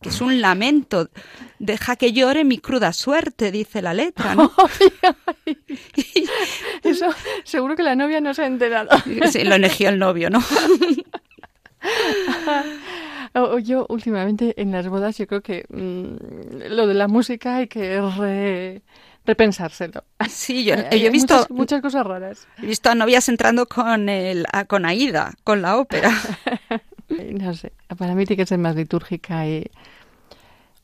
que 0.00 0.10
es 0.10 0.20
un 0.20 0.40
lamento. 0.40 1.10
Deja 1.58 1.96
que 1.96 2.12
llore 2.12 2.44
mi 2.44 2.58
cruda 2.58 2.92
suerte, 2.92 3.50
dice 3.50 3.82
la 3.82 3.94
letra, 3.94 4.34
¿no? 4.34 4.52
Eso 6.82 7.06
seguro 7.44 7.74
que 7.74 7.82
la 7.82 7.96
novia 7.96 8.20
no 8.20 8.34
se 8.34 8.42
ha 8.42 8.46
enterado. 8.46 8.90
Sí, 9.30 9.44
lo 9.44 9.56
eligió 9.56 9.88
el 9.88 9.98
novio, 9.98 10.30
¿no? 10.30 10.40
Yo 13.62 13.86
últimamente 13.88 14.60
en 14.60 14.72
las 14.72 14.88
bodas 14.88 15.18
yo 15.18 15.26
creo 15.26 15.42
que 15.42 15.64
mm, 15.68 16.70
lo 16.70 16.86
de 16.86 16.94
la 16.94 17.08
música 17.08 17.56
hay 17.56 17.68
que 17.68 18.00
repensárselo. 19.28 20.02
Sí, 20.28 20.64
yo, 20.64 20.74
he 20.90 21.10
visto 21.10 21.46
muchas, 21.50 21.80
cosas 21.80 22.04
raras. 22.04 22.48
He 22.60 22.66
visto 22.66 22.90
a 22.90 22.94
novias 22.94 23.28
entrando 23.28 23.66
con 23.66 24.08
el 24.08 24.46
con 24.66 24.86
Aida, 24.86 25.34
con 25.44 25.62
la 25.62 25.76
ópera. 25.76 26.10
no 27.08 27.54
sé, 27.54 27.72
para 27.96 28.14
mí 28.14 28.24
tiene 28.24 28.42
que 28.42 28.46
ser 28.46 28.58
más 28.58 28.74
litúrgica 28.74 29.46
y, 29.46 29.70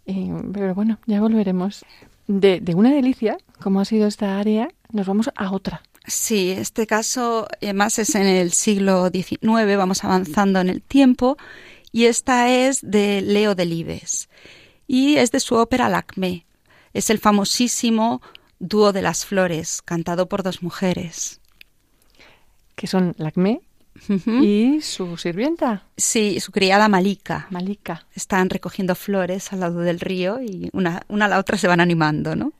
pero 0.07 0.74
bueno, 0.74 0.98
ya 1.07 1.20
volveremos. 1.20 1.85
De, 2.26 2.61
de 2.61 2.74
una 2.74 2.90
delicia, 2.90 3.37
como 3.61 3.80
ha 3.80 3.85
sido 3.85 4.07
esta 4.07 4.38
área, 4.38 4.68
nos 4.92 5.07
vamos 5.07 5.30
a 5.35 5.50
otra. 5.50 5.83
Sí, 6.07 6.52
este 6.52 6.87
caso 6.87 7.46
además 7.61 7.98
es 7.98 8.14
en 8.14 8.26
el 8.26 8.52
siglo 8.52 9.11
XIX, 9.11 9.76
vamos 9.76 10.04
avanzando 10.04 10.61
en 10.61 10.70
el 10.70 10.80
tiempo, 10.80 11.37
y 11.92 12.07
esta 12.07 12.48
es 12.48 12.80
de 12.83 13.20
Leo 13.20 13.54
Delibes 13.54 14.28
y 14.87 15.16
es 15.16 15.30
de 15.30 15.40
su 15.40 15.54
ópera 15.54 15.88
Lacmé. 15.88 16.46
Es 16.94 17.11
el 17.11 17.18
famosísimo 17.18 18.22
Dúo 18.59 18.92
de 18.92 19.02
las 19.02 19.26
Flores, 19.26 19.83
cantado 19.83 20.28
por 20.28 20.42
dos 20.42 20.62
mujeres. 20.62 21.40
Que 22.74 22.87
son 22.87 23.14
Lacmé 23.18 23.61
¿Y 24.26 24.80
su 24.80 25.16
sirvienta? 25.16 25.85
Sí, 25.96 26.40
su 26.40 26.52
criada 26.52 26.88
Malika. 26.88 27.46
Malika. 27.50 28.07
Están 28.14 28.50
recogiendo 28.50 28.94
flores 28.94 29.52
al 29.52 29.61
lado 29.61 29.80
del 29.80 30.00
río 30.00 30.40
y 30.42 30.68
una, 30.72 31.02
una 31.09 31.26
a 31.26 31.28
la 31.28 31.38
otra 31.38 31.57
se 31.59 31.68
van 31.68 31.80
animando, 31.80 32.35
¿no? 32.35 32.52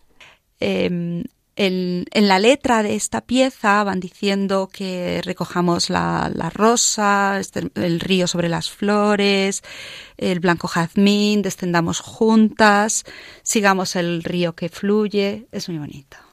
Em, 0.61 1.25
en 1.57 2.29
la 2.29 2.39
letra 2.39 2.83
de 2.83 2.95
esta 2.95 3.21
pieza 3.21 3.85
van 3.85 4.01
diciendo 4.01 4.69
que 4.73 5.21
recojamos 5.25 5.91
la, 5.91 6.51
rosa, 6.53 7.39
este, 7.39 7.71
el 7.75 8.01
río 8.01 8.27
sobre 8.27 8.49
las 8.49 8.71
flores, 8.71 9.63
el 10.17 10.41
blanco 10.41 10.67
jazmín, 10.69 11.43
descendamos 11.43 12.01
juntas, 12.01 13.05
sigamos 13.43 13.97
el 13.97 14.25
río 14.25 14.55
que 14.55 14.69
fluye. 14.69 15.47
Es 15.53 15.69
muy 15.69 15.79
bonito. 15.79 16.24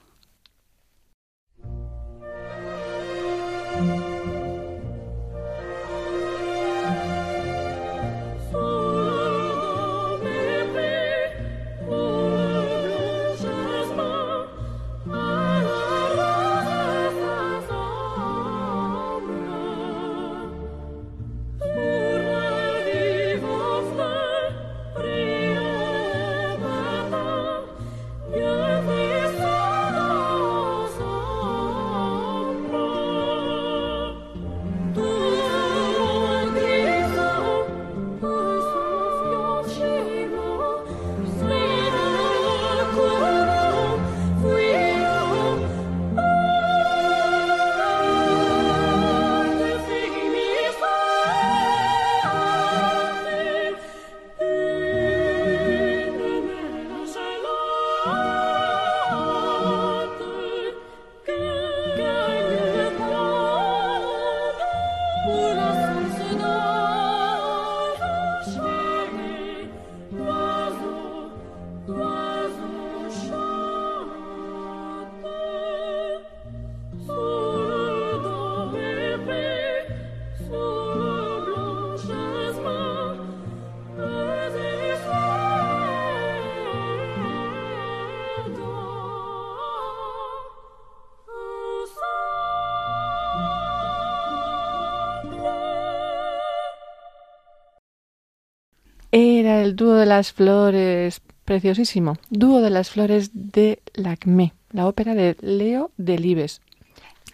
Dúo 99.82 99.96
de 99.96 100.06
las 100.06 100.32
flores, 100.32 101.21
preciosísimo. 101.44 102.17
Dúo 102.29 102.62
de 102.62 102.69
las 102.69 102.92
flores 102.92 103.32
de 103.34 103.82
Lacmé, 103.96 104.54
la 104.71 104.86
ópera 104.86 105.15
de 105.15 105.36
Leo 105.42 105.90
Delibes. 105.98 106.62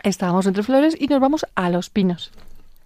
Estábamos 0.04 0.48
entre 0.48 0.64
flores 0.64 0.96
y 0.98 1.08
nos 1.08 1.20
vamos 1.20 1.46
a 1.56 1.70
los 1.70 1.90
pinos. 1.90 2.32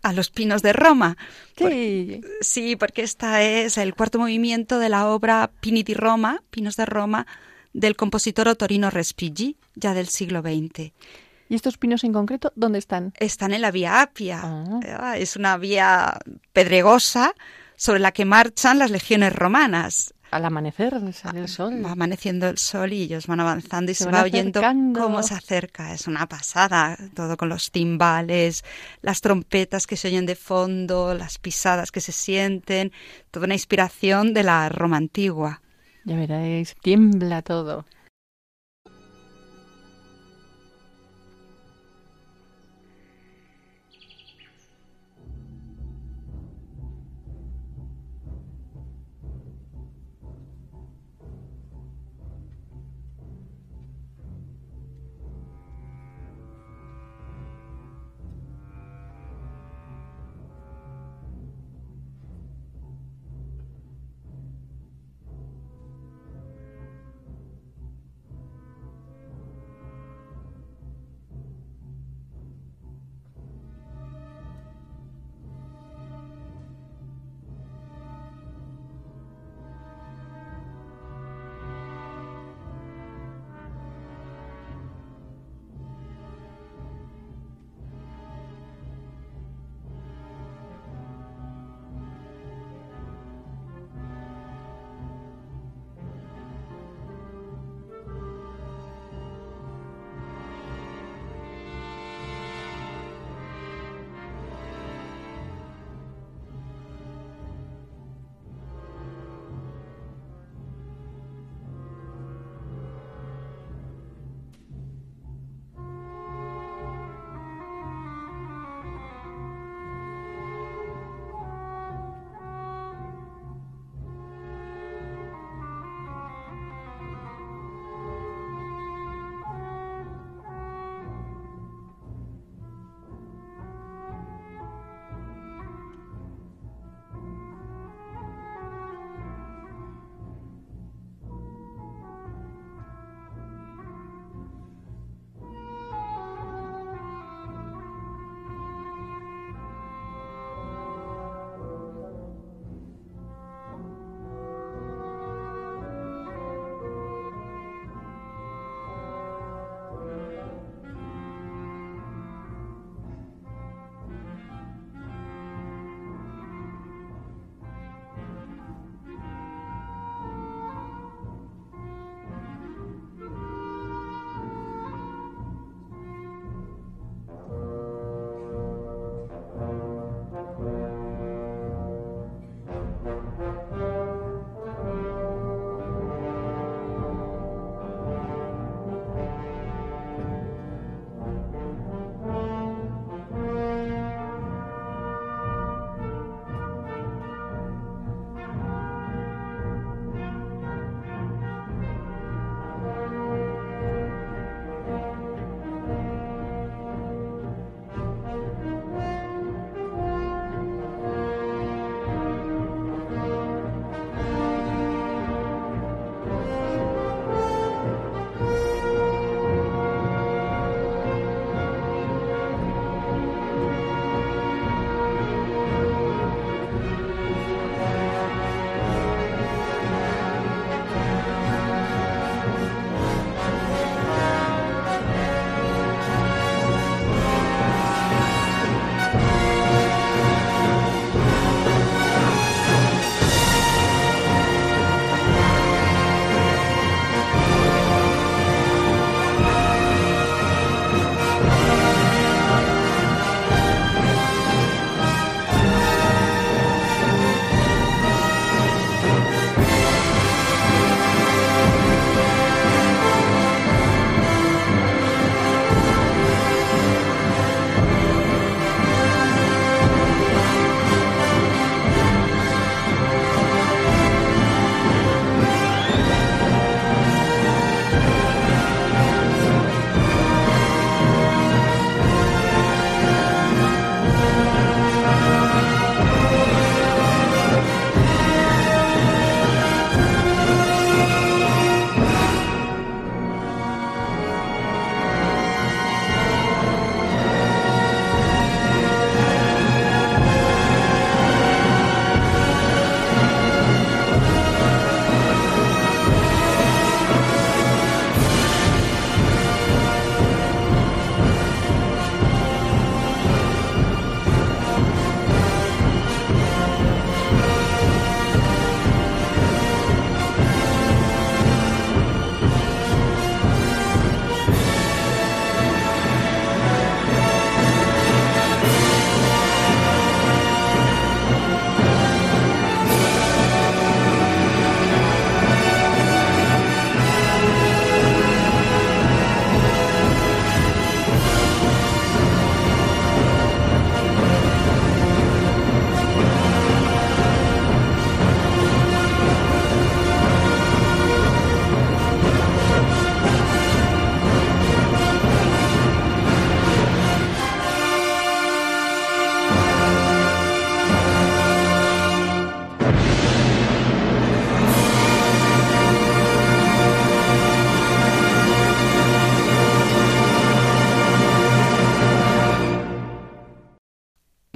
A 0.02 0.14
los 0.14 0.32
pinos 0.32 0.64
de 0.64 0.74
Roma. 0.74 1.16
Sí. 1.56 2.22
sí, 2.40 2.76
porque 2.76 3.04
esta 3.04 3.44
es 3.44 3.78
el 3.78 3.94
cuarto 3.94 4.18
movimiento 4.18 4.80
de 4.80 4.90
la 4.90 5.08
obra 5.08 5.52
Piniti 5.60 5.94
Roma, 5.94 6.42
Pinos 6.50 6.76
de 6.76 6.88
Roma, 6.88 7.28
del 7.72 7.96
compositor 7.96 8.48
Otorino 8.48 8.90
Respighi, 8.90 9.58
ya 9.76 9.94
del 9.94 10.08
siglo 10.08 10.42
XX. 10.42 10.92
¿Y 11.50 11.56
estos 11.56 11.78
pinos 11.78 12.04
en 12.04 12.14
concreto 12.14 12.52
dónde 12.56 12.80
están? 12.80 13.14
Están 13.20 13.54
en 13.54 13.62
la 13.62 13.70
vía 13.70 14.02
Apia. 14.02 14.42
Ah. 14.44 15.18
Es 15.18 15.36
una 15.36 15.58
vía 15.58 16.18
pedregosa 16.52 17.36
sobre 17.82 18.00
la 18.00 18.12
que 18.12 18.26
marchan 18.26 18.78
las 18.78 18.92
legiones 18.92 19.34
romanas. 19.34 20.14
Al 20.30 20.46
amanecer 20.46 20.94
sale 21.14 21.40
el 21.40 21.48
sol. 21.48 21.84
Va 21.84 21.94
amaneciendo 21.94 22.48
el 22.48 22.60
sol 22.60 22.94
y 22.94 23.02
ellos 23.02 23.26
van 23.26 23.40
avanzando 23.40 23.92
y 23.92 23.96
se, 23.96 24.06
va 24.06 24.22
oyendo 24.22 24.62
cómo 24.94 25.24
se 25.24 25.34
acerca. 25.34 25.92
Es 25.92 26.06
una 26.06 26.28
pasada, 26.28 26.96
todo 27.16 27.38
con 27.38 27.50
los 27.50 27.72
timbales, 27.72 28.64
las 29.02 29.22
trompetas 29.22 29.88
que 29.88 29.98
se 29.98 30.10
oyen 30.10 30.28
de 30.28 30.36
fondo, 30.36 31.16
las 31.16 31.40
pisadas 31.40 31.92
que 31.92 32.02
se 32.02 32.12
sienten, 32.12 32.92
toda 33.32 33.48
una 33.48 33.56
inspiración 33.56 34.36
de 34.36 34.44
la 34.44 34.70
Roma 34.70 34.98
antigua. 34.98 35.64
Ya 36.06 36.16
veréis, 36.16 36.76
tiembla 36.84 37.42
todo. 37.42 37.86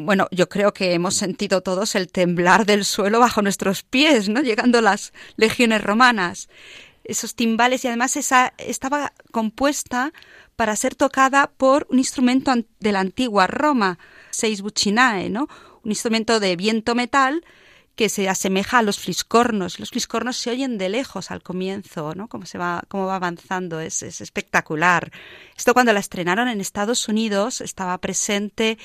Bueno, 0.05 0.27
yo 0.31 0.47
creo 0.47 0.73
que 0.73 0.93
hemos 0.93 1.15
sentido 1.15 1.61
todos 1.61 1.95
el 1.95 2.11
temblar 2.11 2.65
del 2.65 2.85
suelo 2.85 3.19
bajo 3.19 3.41
nuestros 3.41 3.83
pies, 3.83 4.29
¿no? 4.29 4.41
Llegando 4.41 4.81
las 4.81 5.13
legiones 5.35 5.83
romanas. 5.83 6.49
Esos 7.03 7.35
timbales 7.35 7.83
y 7.83 7.87
además 7.87 8.15
esa 8.15 8.53
estaba 8.57 9.13
compuesta 9.31 10.13
para 10.55 10.75
ser 10.75 10.95
tocada 10.95 11.51
por 11.57 11.87
un 11.89 11.99
instrumento 11.99 12.53
de 12.79 12.91
la 12.91 13.01
antigua 13.01 13.47
Roma, 13.47 13.99
seis 14.31 14.61
buccinae, 14.61 15.29
¿no? 15.29 15.47
Un 15.83 15.91
instrumento 15.91 16.39
de 16.39 16.55
viento 16.55 16.95
metal 16.95 17.43
que 17.95 18.09
se 18.09 18.27
asemeja 18.27 18.79
a 18.79 18.81
los 18.81 18.99
fliscornos. 18.99 19.79
Los 19.79 19.91
fliscornos 19.91 20.37
se 20.37 20.49
oyen 20.51 20.77
de 20.77 20.89
lejos 20.89 21.31
al 21.31 21.41
comienzo, 21.41 22.13
¿no? 22.13 22.27
Cómo 22.27 22.45
se 22.45 22.57
va, 22.57 22.83
cómo 22.87 23.05
va 23.05 23.15
avanzando, 23.15 23.79
es, 23.79 24.03
es 24.03 24.19
espectacular. 24.21 25.11
Esto 25.57 25.73
cuando 25.73 25.93
la 25.93 25.99
estrenaron 25.99 26.47
en 26.47 26.59
Estados 26.59 27.07
Unidos 27.07 27.61
estaba 27.61 27.97
presente 27.99 28.77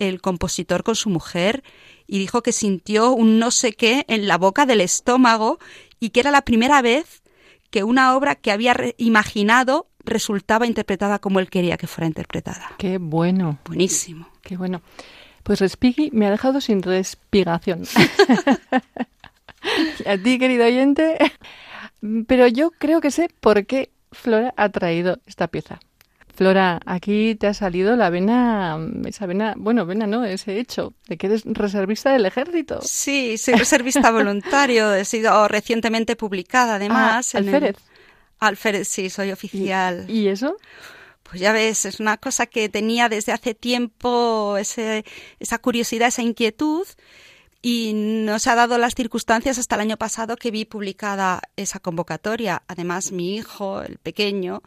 el 0.00 0.20
compositor 0.20 0.82
con 0.82 0.96
su 0.96 1.10
mujer 1.10 1.62
y 2.06 2.18
dijo 2.18 2.42
que 2.42 2.52
sintió 2.52 3.12
un 3.12 3.38
no 3.38 3.52
sé 3.52 3.74
qué 3.74 4.04
en 4.08 4.26
la 4.26 4.36
boca 4.36 4.66
del 4.66 4.80
estómago 4.80 5.60
y 6.00 6.10
que 6.10 6.20
era 6.20 6.32
la 6.32 6.42
primera 6.42 6.82
vez 6.82 7.22
que 7.70 7.84
una 7.84 8.16
obra 8.16 8.34
que 8.34 8.50
había 8.50 8.74
imaginado 8.98 9.86
resultaba 10.04 10.66
interpretada 10.66 11.20
como 11.20 11.38
él 11.38 11.50
quería 11.50 11.76
que 11.76 11.86
fuera 11.86 12.06
interpretada. 12.06 12.72
Qué 12.78 12.98
bueno. 12.98 13.58
Buenísimo. 13.64 14.28
Qué 14.42 14.56
bueno. 14.56 14.82
Pues 15.42 15.60
Respighi 15.60 16.10
me 16.12 16.26
ha 16.26 16.30
dejado 16.30 16.60
sin 16.60 16.82
respigación. 16.82 17.84
a 20.06 20.18
ti, 20.18 20.38
querido 20.38 20.64
oyente. 20.64 21.18
Pero 22.26 22.46
yo 22.46 22.70
creo 22.70 23.00
que 23.00 23.10
sé 23.10 23.30
por 23.40 23.66
qué 23.66 23.90
Flora 24.10 24.54
ha 24.56 24.68
traído 24.70 25.18
esta 25.26 25.48
pieza. 25.48 25.80
Flora, 26.40 26.80
aquí 26.86 27.34
te 27.34 27.48
ha 27.48 27.52
salido 27.52 27.96
la 27.96 28.08
vena, 28.08 28.78
esa 29.04 29.26
vena, 29.26 29.52
bueno, 29.58 29.84
vena 29.84 30.06
no, 30.06 30.24
ese 30.24 30.58
hecho 30.58 30.94
de 31.06 31.18
que 31.18 31.26
eres 31.26 31.42
reservista 31.44 32.12
del 32.12 32.24
ejército. 32.24 32.80
Sí, 32.82 33.36
soy 33.36 33.56
reservista 33.56 34.10
voluntario, 34.10 34.94
he 34.94 35.04
sido 35.04 35.46
recientemente 35.48 36.16
publicada 36.16 36.76
además. 36.76 37.34
Ah, 37.34 37.38
alférez. 37.38 37.76
Alférez, 38.38 38.88
sí, 38.88 39.10
soy 39.10 39.32
oficial. 39.32 40.06
¿Y 40.08 40.28
eso? 40.28 40.56
Pues 41.24 41.42
ya 41.42 41.52
ves, 41.52 41.84
es 41.84 42.00
una 42.00 42.16
cosa 42.16 42.46
que 42.46 42.70
tenía 42.70 43.10
desde 43.10 43.32
hace 43.32 43.52
tiempo 43.52 44.56
ese, 44.56 45.04
esa 45.40 45.58
curiosidad, 45.58 46.08
esa 46.08 46.22
inquietud 46.22 46.86
y 47.60 47.92
nos 47.92 48.46
ha 48.46 48.54
dado 48.54 48.78
las 48.78 48.94
circunstancias 48.94 49.58
hasta 49.58 49.74
el 49.74 49.82
año 49.82 49.98
pasado 49.98 50.36
que 50.36 50.50
vi 50.50 50.64
publicada 50.64 51.42
esa 51.56 51.80
convocatoria. 51.80 52.62
Además, 52.66 53.12
mi 53.12 53.36
hijo, 53.36 53.82
el 53.82 53.98
pequeño, 53.98 54.62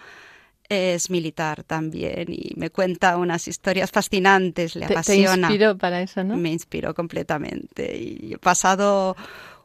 es 0.74 1.10
militar 1.10 1.64
también 1.64 2.26
y 2.28 2.54
me 2.56 2.70
cuenta 2.70 3.18
unas 3.18 3.48
historias 3.48 3.92
fascinantes, 3.92 4.76
le 4.76 4.86
apasiona. 4.86 5.48
Te 5.48 5.54
inspiró 5.54 5.78
para 5.78 6.02
eso, 6.02 6.24
¿no? 6.24 6.36
Me 6.36 6.52
inspiró 6.52 6.94
completamente 6.94 7.98
y 7.98 8.34
he 8.34 8.38
pasado 8.38 9.16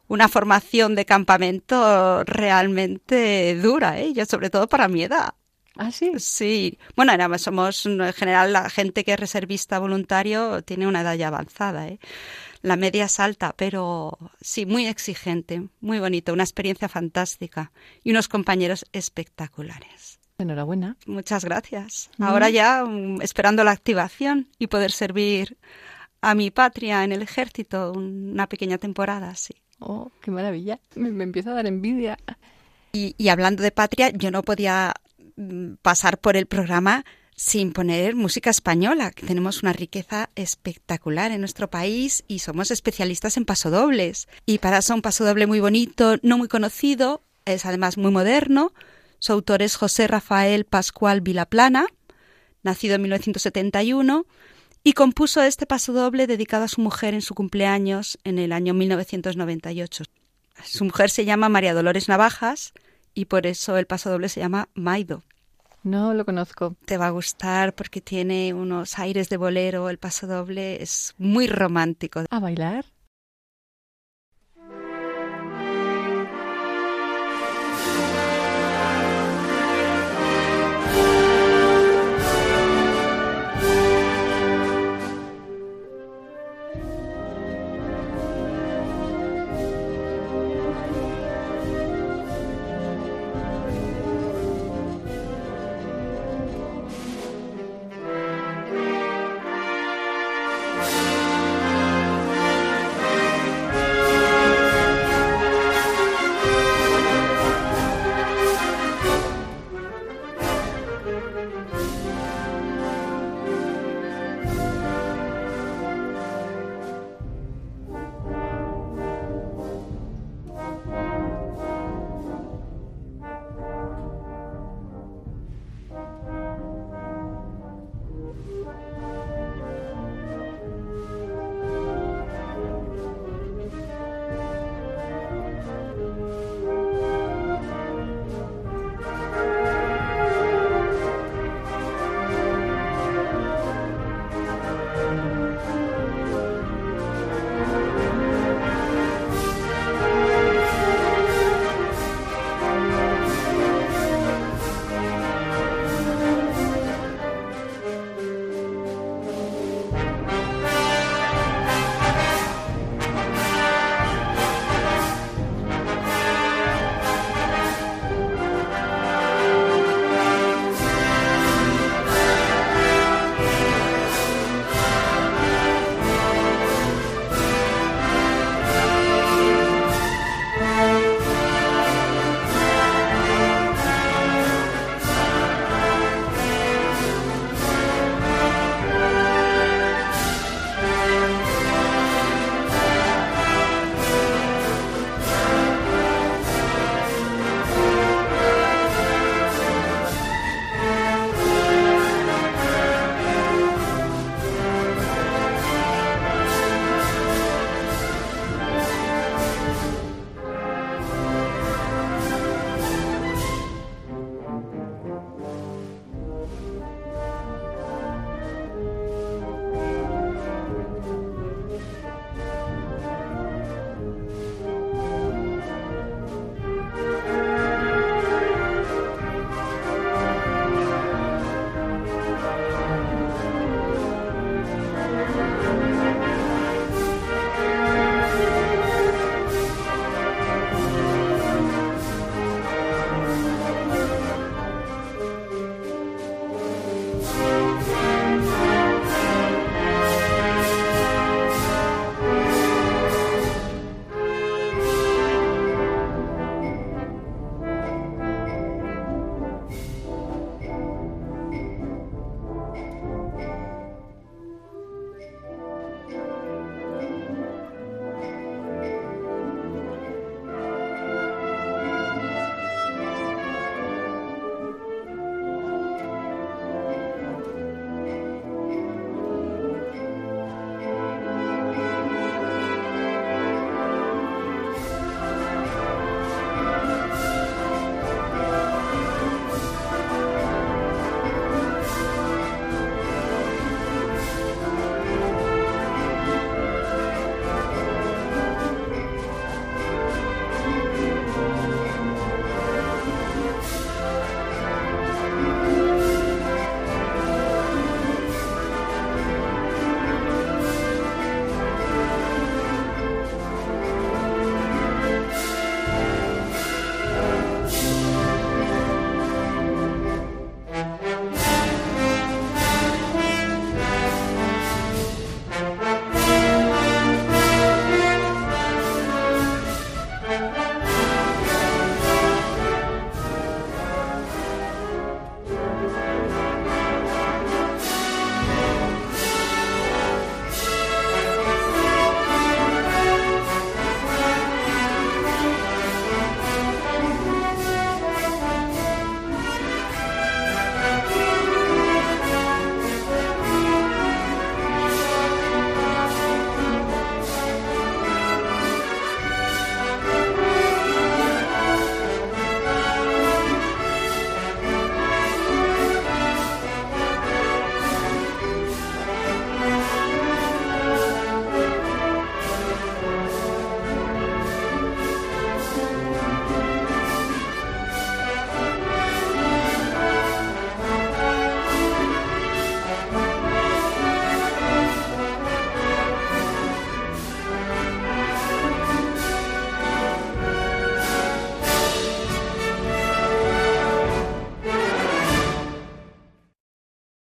una 0.07 0.27
formación 0.27 0.95
de 0.95 1.05
campamento 1.05 2.23
realmente 2.23 3.55
dura, 3.61 3.99
¿eh? 3.99 4.13
Yo, 4.13 4.25
sobre 4.25 4.49
todo 4.49 4.67
para 4.67 4.87
mi 4.87 5.03
edad. 5.03 5.33
¿Ah, 5.77 5.91
sí? 5.91 6.11
Sí. 6.17 6.77
Bueno, 6.95 7.13
somos, 7.37 7.85
en 7.85 8.11
general, 8.13 8.51
la 8.51 8.69
gente 8.69 9.05
que 9.05 9.13
es 9.13 9.19
reservista 9.19 9.79
voluntario 9.79 10.61
tiene 10.63 10.87
una 10.87 11.01
edad 11.01 11.15
ya 11.15 11.27
avanzada, 11.27 11.87
¿eh? 11.87 11.99
La 12.61 12.75
media 12.75 13.05
es 13.05 13.19
alta, 13.21 13.53
pero 13.55 14.17
sí, 14.41 14.65
muy 14.65 14.87
exigente, 14.87 15.69
muy 15.79 15.99
bonito, 15.99 16.33
una 16.33 16.43
experiencia 16.43 16.89
fantástica 16.89 17.71
y 18.03 18.11
unos 18.11 18.27
compañeros 18.27 18.85
espectaculares. 18.91 20.08
Enhorabuena. 20.39 20.97
Muchas 21.05 21.45
gracias. 21.45 22.09
Ahora 22.19 22.49
ya 22.49 22.83
um, 22.83 23.21
esperando 23.21 23.63
la 23.63 23.71
activación 23.71 24.47
y 24.57 24.67
poder 24.67 24.91
servir 24.91 25.57
a 26.21 26.33
mi 26.35 26.51
patria 26.51 27.03
en 27.03 27.11
el 27.11 27.21
ejército 27.21 27.91
una 27.93 28.47
pequeña 28.47 28.77
temporada, 28.77 29.35
sí. 29.35 29.53
Oh, 29.79 30.11
qué 30.21 30.31
maravilla. 30.31 30.79
Me, 30.95 31.11
me 31.11 31.23
empieza 31.23 31.51
a 31.51 31.53
dar 31.53 31.67
envidia. 31.67 32.17
Y, 32.91 33.13
y, 33.17 33.29
hablando 33.29 33.61
de 33.61 33.71
patria, 33.71 34.09
yo 34.09 34.31
no 34.31 34.41
podía 34.41 34.93
Mm, 35.39 35.75
pasar 35.81 36.17
por 36.17 36.35
el 36.35 36.47
programa 36.47 37.05
sin 37.33 37.71
poner 37.71 38.13
música 38.13 38.49
española, 38.49 39.11
que 39.11 39.25
tenemos 39.25 39.63
una 39.63 39.71
riqueza 39.71 40.29
espectacular 40.35 41.31
en 41.31 41.39
nuestro 41.39 41.69
país 41.69 42.25
y 42.27 42.39
somos 42.39 42.71
especialistas 42.71 43.37
en 43.37 43.45
pasodobles. 43.45 44.27
Y 44.45 44.57
para 44.57 44.79
eso 44.79 44.93
un 44.93 45.01
pasodoble 45.01 45.47
muy 45.47 45.61
bonito, 45.61 46.17
no 46.23 46.37
muy 46.37 46.49
conocido, 46.49 47.23
es 47.45 47.65
además 47.65 47.97
muy 47.97 48.11
moderno. 48.11 48.73
Su 49.19 49.33
autor 49.33 49.61
es 49.61 49.75
José 49.75 50.07
Rafael 50.07 50.65
Pascual 50.65 51.21
Vilaplana, 51.21 51.87
nacido 52.63 52.95
en 52.95 53.01
1971, 53.03 54.25
y 54.83 54.93
compuso 54.93 55.41
este 55.41 55.65
pasodoble 55.65 56.25
dedicado 56.25 56.63
a 56.63 56.69
su 56.69 56.81
mujer 56.81 57.13
en 57.13 57.21
su 57.21 57.35
cumpleaños 57.35 58.17
en 58.23 58.39
el 58.39 58.53
año 58.53 58.73
1998. 58.73 60.05
Su 60.63 60.85
mujer 60.85 61.09
se 61.09 61.25
llama 61.25 61.49
María 61.49 61.73
Dolores 61.73 62.07
Navajas 62.07 62.73
y 63.13 63.25
por 63.25 63.45
eso 63.45 63.77
el 63.77 63.87
pasodoble 63.87 64.29
se 64.29 64.39
llama 64.39 64.69
Maido. 64.73 65.23
No 65.83 66.13
lo 66.13 66.25
conozco. 66.25 66.75
Te 66.85 66.97
va 66.97 67.07
a 67.07 67.11
gustar 67.11 67.73
porque 67.73 68.01
tiene 68.01 68.53
unos 68.53 68.99
aires 68.99 69.29
de 69.29 69.37
bolero, 69.37 69.89
el 69.89 69.97
paso 69.97 70.27
doble 70.27 70.81
es 70.81 71.13
muy 71.17 71.47
romántico. 71.47 72.23
¿A 72.29 72.39
bailar? 72.39 72.85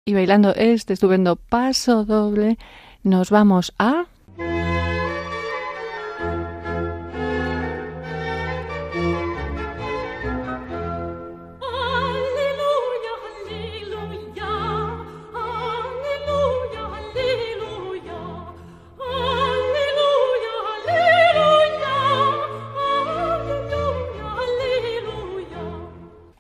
Y 0.10 0.14
bailando 0.16 0.56
este 0.56 0.94
estupendo 0.94 1.36
paso 1.36 2.04
doble, 2.04 2.58
nos 3.04 3.30
vamos 3.30 3.76
a... 3.78 4.08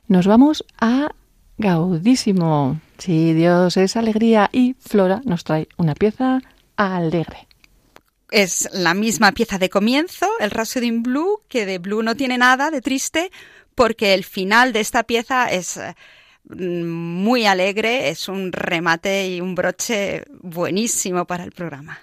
Nos 0.08 0.26
vamos 0.26 0.66
a 0.82 1.12
Gaudísimo. 1.60 2.80
Sí, 3.00 3.34
Dios 3.34 3.78
es 3.78 3.96
alegría 3.96 4.50
y 4.52 4.76
Flora 4.78 5.22
nos 5.24 5.46
trae 5.46 5.70
una 5.78 5.96
pieza 5.96 6.42
alegre. 6.76 7.48
Es 8.30 8.70
la 8.74 8.94
misma 8.94 9.32
pieza 9.32 9.58
de 9.58 9.70
comienzo, 9.70 10.28
el 10.40 10.52
Rhapsody 10.52 10.88
in 10.88 11.02
Blue, 11.02 11.42
que 11.48 11.66
de 11.66 11.80
Blue 11.80 12.04
no 12.04 12.16
tiene 12.16 12.38
nada 12.38 12.70
de 12.70 12.82
triste, 12.82 13.32
porque 13.74 14.14
el 14.14 14.26
final 14.26 14.74
de 14.74 14.82
esta 14.82 15.04
pieza 15.04 15.50
es 15.50 15.80
mm, 16.50 16.86
muy 16.86 17.46
alegre, 17.46 18.10
es 18.10 18.28
un 18.28 18.52
remate 18.52 19.30
y 19.30 19.40
un 19.40 19.56
broche 19.56 20.26
buenísimo 20.42 21.26
para 21.26 21.46
el 21.46 21.54
programa. 21.54 22.00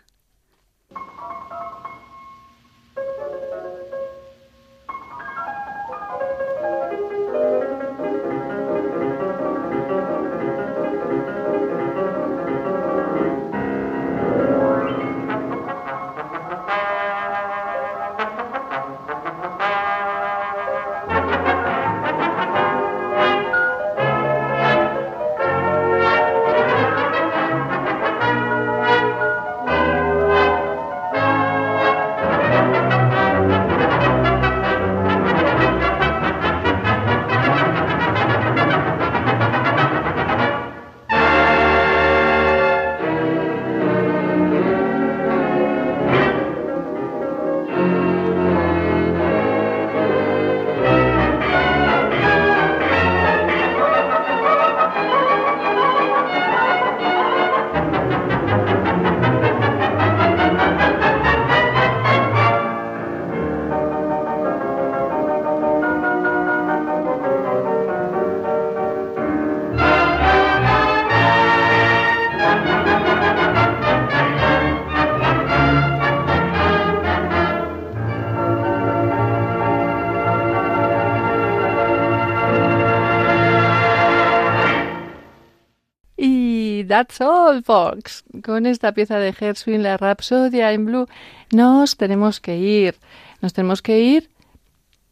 That's 86.87 87.21
all, 87.21 87.63
folks. 87.63 88.25
Con 88.45 88.67
esta 88.67 88.93
pieza 88.93 89.19
de 89.19 89.33
Gershwin, 89.33 89.83
la 89.83 89.97
Rapsodia 89.97 90.73
en 90.73 90.87
Blue, 90.87 91.09
nos 91.53 91.97
tenemos 91.97 92.41
que 92.41 92.57
ir. 92.57 92.97
Nos 93.41 93.53
tenemos 93.53 93.83
que 93.83 94.01
ir, 94.01 94.31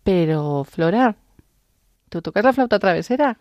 pero 0.02 0.64
Flora, 0.64 1.16
¿tú 2.08 2.22
tocas 2.22 2.44
la 2.44 2.52
flauta 2.52 2.78
travesera? 2.78 3.38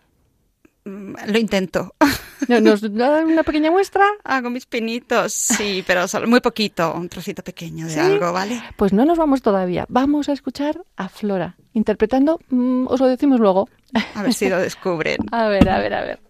Mm, 0.84 1.14
lo 1.26 1.38
intento. 1.38 1.94
¿Nos 2.48 2.82
da 2.94 3.24
una 3.24 3.42
pequeña 3.42 3.70
muestra? 3.70 4.04
Hago 4.22 4.50
mis 4.50 4.66
pinitos, 4.66 5.32
sí, 5.32 5.82
pero 5.86 6.06
solo 6.08 6.26
muy 6.28 6.40
poquito, 6.40 6.92
un 6.92 7.08
trocito 7.08 7.42
pequeño 7.42 7.86
de 7.86 7.98
algo, 7.98 8.32
¿vale? 8.32 8.62
Pues 8.76 8.92
no 8.92 9.04
nos 9.06 9.16
vamos 9.16 9.40
todavía. 9.40 9.86
Vamos 9.88 10.28
a 10.28 10.32
escuchar 10.32 10.78
a 10.96 11.08
Flora 11.08 11.56
interpretando, 11.72 12.38
mm, 12.50 12.86
os 12.88 13.00
lo 13.00 13.06
decimos 13.06 13.40
luego. 13.40 13.68
A 14.14 14.22
ver 14.22 14.34
si 14.34 14.48
lo 14.48 14.58
descubren. 14.60 15.18
a 15.32 15.48
ver, 15.48 15.68
a 15.68 15.78
ver, 15.78 15.94
a 15.94 16.00
ver. 16.02 16.20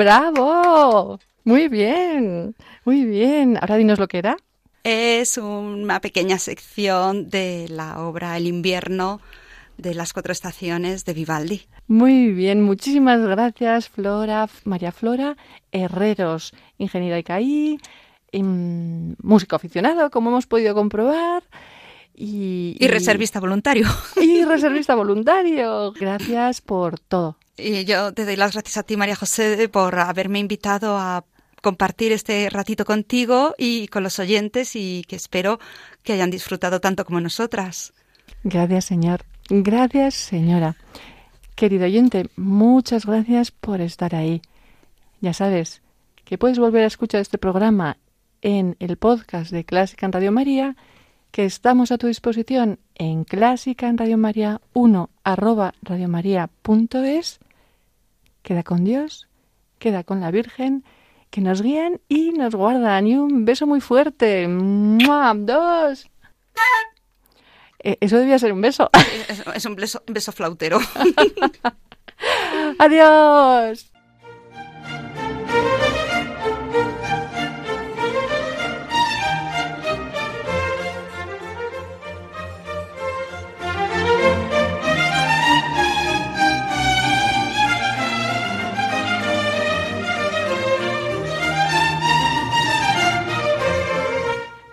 ¡Bravo! 0.00 1.20
Muy 1.44 1.68
bien, 1.68 2.56
muy 2.86 3.04
bien. 3.04 3.58
Ahora 3.60 3.76
dinos 3.76 3.98
lo 3.98 4.08
que 4.08 4.16
era. 4.16 4.38
Es 4.82 5.36
una 5.36 6.00
pequeña 6.00 6.38
sección 6.38 7.28
de 7.28 7.66
la 7.68 8.00
obra 8.00 8.38
El 8.38 8.46
invierno 8.46 9.20
de 9.76 9.92
las 9.92 10.14
cuatro 10.14 10.32
estaciones 10.32 11.04
de 11.04 11.12
Vivaldi. 11.12 11.66
Muy 11.86 12.32
bien, 12.32 12.62
muchísimas 12.62 13.20
gracias 13.20 13.90
Flora, 13.90 14.48
María 14.64 14.90
Flora 14.90 15.36
Herreros, 15.70 16.54
ingeniera 16.78 17.18
ICAI, 17.18 17.78
em, 18.32 19.16
músico 19.22 19.56
aficionado, 19.56 20.10
como 20.10 20.30
hemos 20.30 20.46
podido 20.46 20.74
comprobar. 20.74 21.42
Y, 22.14 22.74
y, 22.80 22.88
reservista 22.88 23.38
voluntario. 23.38 23.86
Y 24.18 24.46
reservista 24.46 24.94
voluntario. 24.94 25.92
Gracias 25.92 26.62
por 26.62 26.98
todo. 26.98 27.36
Y 27.62 27.84
yo 27.84 28.12
te 28.12 28.24
doy 28.24 28.36
las 28.36 28.52
gracias 28.52 28.76
a 28.78 28.82
ti, 28.82 28.96
María 28.96 29.16
José, 29.16 29.68
por 29.68 29.98
haberme 29.98 30.38
invitado 30.38 30.96
a 30.96 31.24
compartir 31.60 32.12
este 32.12 32.48
ratito 32.50 32.84
contigo 32.84 33.54
y 33.58 33.88
con 33.88 34.02
los 34.02 34.18
oyentes 34.18 34.74
y 34.76 35.04
que 35.06 35.16
espero 35.16 35.60
que 36.02 36.14
hayan 36.14 36.30
disfrutado 36.30 36.80
tanto 36.80 37.04
como 37.04 37.20
nosotras. 37.20 37.92
Gracias, 38.42 38.86
señor. 38.86 39.24
Gracias, 39.48 40.14
señora. 40.14 40.76
Querido 41.54 41.84
oyente, 41.84 42.30
muchas 42.36 43.04
gracias 43.04 43.50
por 43.50 43.80
estar 43.80 44.14
ahí. 44.14 44.40
Ya 45.20 45.34
sabes 45.34 45.82
que 46.24 46.38
puedes 46.38 46.58
volver 46.58 46.84
a 46.84 46.86
escuchar 46.86 47.20
este 47.20 47.36
programa 47.36 47.98
en 48.40 48.76
el 48.78 48.96
podcast 48.96 49.50
de 49.50 49.64
Clásica 49.64 50.06
en 50.06 50.12
Radio 50.12 50.32
María, 50.32 50.76
que 51.30 51.44
estamos 51.44 51.92
a 51.92 51.98
tu 51.98 52.06
disposición 52.06 52.78
en 52.94 53.24
Clásica 53.24 53.88
en 53.88 53.98
Radio 53.98 54.16
María 54.16 54.60
1 54.72 55.10
arroba 55.22 55.74
radiomaria.es 55.82 57.40
queda 58.42 58.62
con 58.62 58.84
Dios, 58.84 59.28
queda 59.78 60.04
con 60.04 60.20
la 60.20 60.30
Virgen, 60.30 60.84
que 61.30 61.40
nos 61.40 61.62
guían 61.62 62.00
y 62.08 62.30
nos 62.32 62.54
guardan. 62.54 63.06
Y 63.06 63.16
un 63.16 63.44
beso 63.44 63.66
muy 63.66 63.80
fuerte. 63.80 64.48
¡Mua! 64.48 65.32
¡Dos! 65.36 66.10
Eh, 67.82 67.96
eso 68.00 68.18
debía 68.18 68.38
ser 68.38 68.52
un 68.52 68.60
beso. 68.60 68.90
Es, 69.54 69.64
un 69.64 69.74
beso, 69.74 70.02
un 70.06 70.14
beso 70.14 70.32
flautero. 70.32 70.80
Adiós. 72.78 73.90